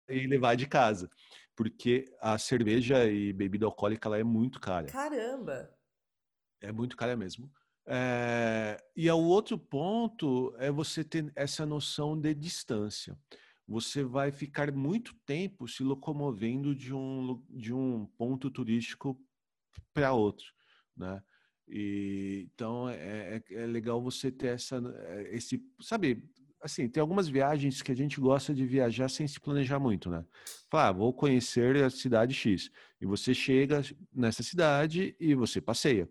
e 0.08 0.26
levar 0.26 0.54
de 0.56 0.66
casa. 0.66 1.10
Porque 1.54 2.04
a 2.20 2.38
cerveja 2.38 3.04
e 3.06 3.32
bebida 3.32 3.66
alcoólica 3.66 4.08
lá 4.08 4.18
é 4.18 4.24
muito 4.24 4.60
cara. 4.60 4.86
Caramba! 4.86 5.70
É 6.60 6.72
muito 6.72 6.96
cara 6.96 7.16
mesmo. 7.16 7.50
É, 7.90 8.76
e 8.94 9.10
o 9.10 9.16
outro 9.16 9.58
ponto 9.58 10.54
é 10.58 10.70
você 10.70 11.02
ter 11.02 11.32
essa 11.34 11.64
noção 11.64 12.20
de 12.20 12.34
distância. 12.34 13.16
Você 13.66 14.04
vai 14.04 14.30
ficar 14.30 14.70
muito 14.72 15.14
tempo 15.24 15.66
se 15.66 15.82
locomovendo 15.82 16.74
de 16.74 16.92
um, 16.92 17.42
de 17.48 17.72
um 17.72 18.04
ponto 18.18 18.50
turístico 18.50 19.18
para 19.94 20.12
outro, 20.12 20.46
né? 20.94 21.22
E, 21.66 22.48
então 22.54 22.88
é, 22.90 23.42
é, 23.50 23.54
é, 23.54 23.66
legal 23.66 24.02
você 24.02 24.30
ter 24.30 24.48
essa, 24.48 24.76
eh, 24.76 25.36
esse, 25.36 25.62
sabe, 25.80 26.24
assim, 26.62 26.88
tem 26.88 27.00
algumas 27.00 27.28
viagens 27.28 27.82
que 27.82 27.92
a 27.92 27.96
gente 27.96 28.20
gosta 28.20 28.54
de 28.54 28.66
viajar 28.66 29.08
sem 29.08 29.26
se 29.26 29.38
planejar 29.40 29.78
muito, 29.78 30.10
né? 30.10 30.24
Fala, 30.70 30.88
ah, 30.88 30.92
vou 30.92 31.12
conhecer 31.12 31.76
a 31.82 31.90
cidade 31.90 32.34
X. 32.34 32.70
E 33.00 33.06
você 33.06 33.32
chega 33.34 33.82
nessa 34.12 34.42
cidade 34.42 35.14
e 35.20 35.34
você 35.34 35.60
passeia. 35.60 36.08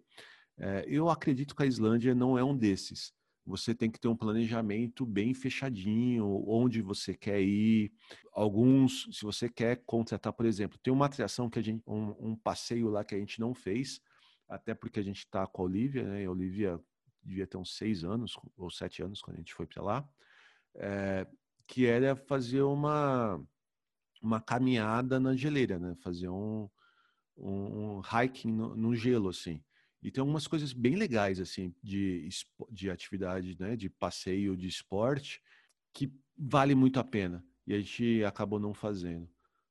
É, 0.59 0.85
eu 0.87 1.09
acredito 1.09 1.55
que 1.55 1.63
a 1.63 1.65
Islândia 1.65 2.15
não 2.15 2.37
é 2.37 2.43
um 2.43 2.55
desses. 2.55 3.13
Você 3.45 3.73
tem 3.73 3.89
que 3.89 3.99
ter 3.99 4.07
um 4.07 4.15
planejamento 4.15 5.05
bem 5.05 5.33
fechadinho, 5.33 6.43
onde 6.47 6.81
você 6.81 7.13
quer 7.13 7.41
ir. 7.41 7.93
Alguns, 8.33 9.07
se 9.11 9.23
você 9.23 9.47
quer 9.47 9.81
contratar, 9.85 10.33
por 10.33 10.45
exemplo, 10.45 10.77
tem 10.83 10.91
uma 10.91 11.05
atração 11.05 11.49
que 11.49 11.59
a 11.59 11.61
gente, 11.61 11.81
um, 11.87 12.31
um 12.31 12.35
passeio 12.35 12.89
lá 12.89 13.05
que 13.05 13.15
a 13.15 13.19
gente 13.19 13.39
não 13.39 13.53
fez, 13.53 14.01
até 14.49 14.73
porque 14.73 14.99
a 14.99 15.03
gente 15.03 15.19
está 15.19 15.47
com 15.47 15.61
a 15.61 15.65
Olivia, 15.65 16.03
né? 16.03 16.25
A 16.25 16.31
Olivia 16.31 16.79
devia 17.23 17.47
ter 17.47 17.57
uns 17.57 17.77
seis 17.77 18.03
anos 18.03 18.37
ou 18.57 18.69
sete 18.69 19.01
anos 19.01 19.21
quando 19.21 19.35
a 19.35 19.39
gente 19.39 19.53
foi 19.53 19.65
para 19.65 19.81
lá 19.83 20.09
é, 20.77 21.27
que 21.67 21.85
era 21.85 22.15
fazer 22.15 22.61
uma, 22.61 23.41
uma 24.21 24.39
caminhada 24.39 25.19
na 25.19 25.35
geleira, 25.35 25.79
né? 25.79 25.95
Fazer 26.03 26.29
um, 26.29 26.69
um, 27.35 27.97
um 27.97 28.01
hiking 28.01 28.51
no, 28.51 28.75
no, 28.75 28.95
gelo, 28.95 29.29
assim. 29.29 29.61
E 30.01 30.11
tem 30.11 30.21
algumas 30.21 30.47
coisas 30.47 30.73
bem 30.73 30.95
legais, 30.95 31.39
assim, 31.39 31.73
de, 31.81 32.29
de 32.69 32.89
atividade, 32.89 33.57
né? 33.59 33.75
De 33.75 33.89
passeio, 33.89 34.55
de 34.55 34.67
esporte, 34.67 35.41
que 35.93 36.11
vale 36.37 36.75
muito 36.75 36.99
a 36.99 37.03
pena. 37.03 37.43
E 37.65 37.73
a 37.73 37.79
gente 37.79 38.23
acabou 38.23 38.59
não 38.59 38.73
fazendo. 38.73 39.29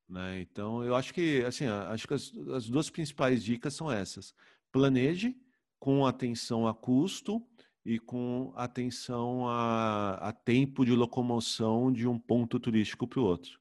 Né? 0.09 0.41
Então, 0.41 0.85
eu 0.85 0.95
acho 0.95 1.13
que, 1.13 1.43
assim, 1.45 1.67
acho 1.67 2.07
que 2.07 2.15
as, 2.15 2.33
as 2.55 2.69
duas 2.69 2.91
principais 2.91 3.43
dicas 3.43 3.75
são 3.75 3.91
essas. 3.91 4.35
Planeje 4.71 5.37
com 5.79 6.07
atenção 6.07 6.67
a 6.67 6.75
custo 6.75 7.45
e 7.85 7.99
com 7.99 8.53
atenção 8.57 9.49
a, 9.49 10.15
a 10.15 10.33
tempo 10.33 10.85
de 10.85 10.93
locomoção 10.93 11.93
de 11.93 12.07
um 12.07 12.19
ponto 12.19 12.59
turístico 12.59 13.07
para 13.07 13.21
o 13.21 13.25
outro. 13.25 13.61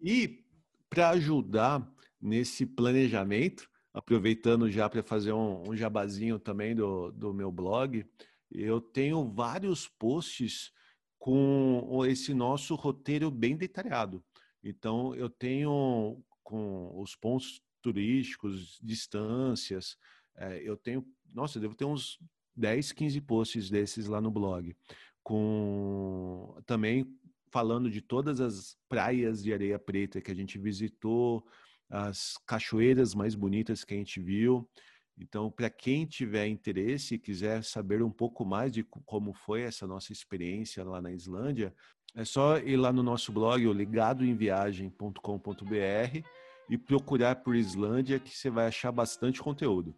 E 0.00 0.44
para 0.88 1.10
ajudar 1.10 1.88
nesse 2.20 2.66
planejamento, 2.66 3.68
aproveitando 3.92 4.70
já 4.70 4.88
para 4.88 5.02
fazer 5.02 5.32
um, 5.32 5.70
um, 5.70 5.76
jabazinho 5.76 6.38
também 6.38 6.74
do, 6.74 7.10
do 7.12 7.34
meu 7.34 7.52
blog, 7.52 8.06
eu 8.50 8.80
tenho 8.80 9.24
vários 9.24 9.88
posts 9.88 10.72
com 11.18 12.04
esse 12.06 12.34
nosso 12.34 12.74
roteiro 12.74 13.30
bem 13.30 13.56
detalhado. 13.56 14.24
Então, 14.62 15.14
eu 15.14 15.28
tenho 15.28 16.22
com 16.42 17.00
os 17.00 17.14
pontos 17.14 17.62
turísticos, 17.80 18.78
distâncias, 18.82 19.96
é, 20.36 20.60
eu 20.62 20.76
tenho, 20.76 21.06
nossa, 21.32 21.58
eu 21.58 21.62
devo 21.62 21.74
ter 21.74 21.84
uns 21.84 22.18
10, 22.56 22.92
15 22.92 23.20
posts 23.20 23.70
desses 23.70 24.06
lá 24.06 24.20
no 24.20 24.30
blog, 24.30 24.76
com 25.22 26.56
também 26.66 27.06
falando 27.50 27.90
de 27.90 28.00
todas 28.00 28.40
as 28.40 28.76
praias 28.88 29.42
de 29.42 29.52
areia 29.52 29.78
preta 29.78 30.20
que 30.20 30.30
a 30.30 30.34
gente 30.34 30.58
visitou, 30.58 31.46
as 31.92 32.38
cachoeiras 32.46 33.14
mais 33.14 33.34
bonitas 33.34 33.84
que 33.84 33.92
a 33.92 33.96
gente 33.98 34.18
viu. 34.18 34.66
Então, 35.18 35.50
para 35.50 35.68
quem 35.68 36.06
tiver 36.06 36.46
interesse 36.46 37.16
e 37.16 37.18
quiser 37.18 37.62
saber 37.62 38.02
um 38.02 38.10
pouco 38.10 38.46
mais 38.46 38.72
de 38.72 38.82
como 38.82 39.34
foi 39.34 39.60
essa 39.60 39.86
nossa 39.86 40.10
experiência 40.10 40.82
lá 40.82 41.02
na 41.02 41.12
Islândia, 41.12 41.74
é 42.14 42.24
só 42.24 42.56
ir 42.58 42.78
lá 42.78 42.90
no 42.90 43.02
nosso 43.02 43.30
blog, 43.30 43.66
o 43.66 43.74
ligadoemviagem.com.br 43.74 46.26
e 46.70 46.78
procurar 46.78 47.36
por 47.36 47.54
Islândia 47.54 48.18
que 48.18 48.30
você 48.30 48.48
vai 48.48 48.68
achar 48.68 48.90
bastante 48.90 49.42
conteúdo. 49.42 49.94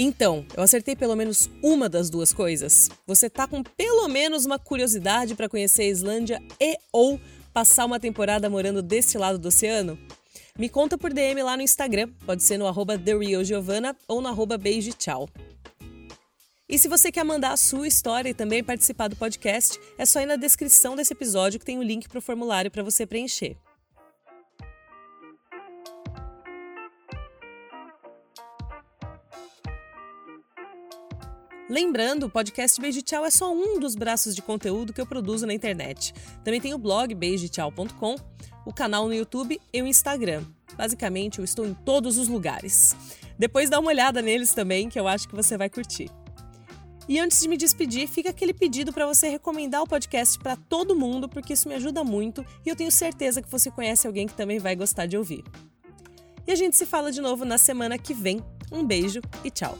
Então, 0.00 0.46
eu 0.56 0.62
acertei 0.62 0.94
pelo 0.94 1.16
menos 1.16 1.50
uma 1.60 1.88
das 1.88 2.08
duas 2.08 2.32
coisas. 2.32 2.88
Você 3.04 3.28
tá 3.28 3.48
com 3.48 3.64
pelo 3.64 4.06
menos 4.06 4.46
uma 4.46 4.56
curiosidade 4.56 5.34
para 5.34 5.48
conhecer 5.48 5.82
a 5.82 5.88
Islândia 5.88 6.40
e 6.60 6.78
ou 6.92 7.20
passar 7.52 7.84
uma 7.84 7.98
temporada 7.98 8.48
morando 8.48 8.80
desse 8.80 9.18
lado 9.18 9.40
do 9.40 9.48
oceano? 9.48 9.98
Me 10.56 10.68
conta 10.68 10.96
por 10.96 11.12
DM 11.12 11.42
lá 11.42 11.56
no 11.56 11.64
Instagram, 11.64 12.10
pode 12.24 12.44
ser 12.44 12.58
no 12.58 12.68
arroba 12.68 12.96
TheRealGiovanna 12.96 13.96
ou 14.06 14.22
no 14.22 14.28
arroba 14.28 14.56
tchau. 14.96 15.28
E 16.68 16.78
se 16.78 16.86
você 16.86 17.10
quer 17.10 17.24
mandar 17.24 17.50
a 17.50 17.56
sua 17.56 17.88
história 17.88 18.28
e 18.28 18.34
também 18.34 18.62
participar 18.62 19.08
do 19.08 19.16
podcast, 19.16 19.80
é 19.98 20.06
só 20.06 20.20
ir 20.20 20.26
na 20.26 20.36
descrição 20.36 20.94
desse 20.94 21.12
episódio 21.12 21.58
que 21.58 21.66
tem 21.66 21.76
o 21.76 21.80
um 21.80 21.84
link 21.84 22.08
para 22.08 22.18
o 22.20 22.22
formulário 22.22 22.70
para 22.70 22.84
você 22.84 23.04
preencher. 23.04 23.56
Lembrando, 31.68 32.24
o 32.24 32.30
podcast 32.30 32.80
Beijo 32.80 33.02
Tchau 33.02 33.26
é 33.26 33.30
só 33.30 33.52
um 33.52 33.78
dos 33.78 33.94
braços 33.94 34.34
de 34.34 34.40
conteúdo 34.40 34.90
que 34.90 35.00
eu 35.00 35.06
produzo 35.06 35.46
na 35.46 35.52
internet. 35.52 36.14
Também 36.42 36.62
tem 36.62 36.72
o 36.72 36.78
blog 36.78 37.14
beijotchau.com, 37.14 38.16
o 38.64 38.72
canal 38.72 39.06
no 39.06 39.12
YouTube 39.12 39.60
e 39.70 39.82
o 39.82 39.86
Instagram. 39.86 40.44
Basicamente, 40.78 41.40
eu 41.40 41.44
estou 41.44 41.66
em 41.66 41.74
todos 41.74 42.16
os 42.16 42.26
lugares. 42.26 42.96
Depois 43.38 43.68
dá 43.68 43.78
uma 43.78 43.90
olhada 43.90 44.22
neles 44.22 44.54
também, 44.54 44.88
que 44.88 44.98
eu 44.98 45.06
acho 45.06 45.28
que 45.28 45.36
você 45.36 45.58
vai 45.58 45.68
curtir. 45.68 46.10
E 47.06 47.18
antes 47.18 47.38
de 47.38 47.48
me 47.48 47.56
despedir, 47.56 48.08
fica 48.08 48.30
aquele 48.30 48.54
pedido 48.54 48.90
para 48.90 49.06
você 49.06 49.28
recomendar 49.28 49.82
o 49.82 49.86
podcast 49.86 50.38
para 50.38 50.56
todo 50.56 50.96
mundo, 50.96 51.28
porque 51.28 51.52
isso 51.52 51.68
me 51.68 51.74
ajuda 51.74 52.02
muito 52.02 52.44
e 52.64 52.70
eu 52.70 52.76
tenho 52.76 52.90
certeza 52.90 53.42
que 53.42 53.50
você 53.50 53.70
conhece 53.70 54.06
alguém 54.06 54.26
que 54.26 54.34
também 54.34 54.58
vai 54.58 54.74
gostar 54.74 55.04
de 55.04 55.18
ouvir. 55.18 55.44
E 56.46 56.52
a 56.52 56.54
gente 56.54 56.78
se 56.78 56.86
fala 56.86 57.12
de 57.12 57.20
novo 57.20 57.44
na 57.44 57.58
semana 57.58 57.98
que 57.98 58.14
vem. 58.14 58.42
Um 58.72 58.84
beijo 58.84 59.20
e 59.44 59.50
tchau! 59.50 59.78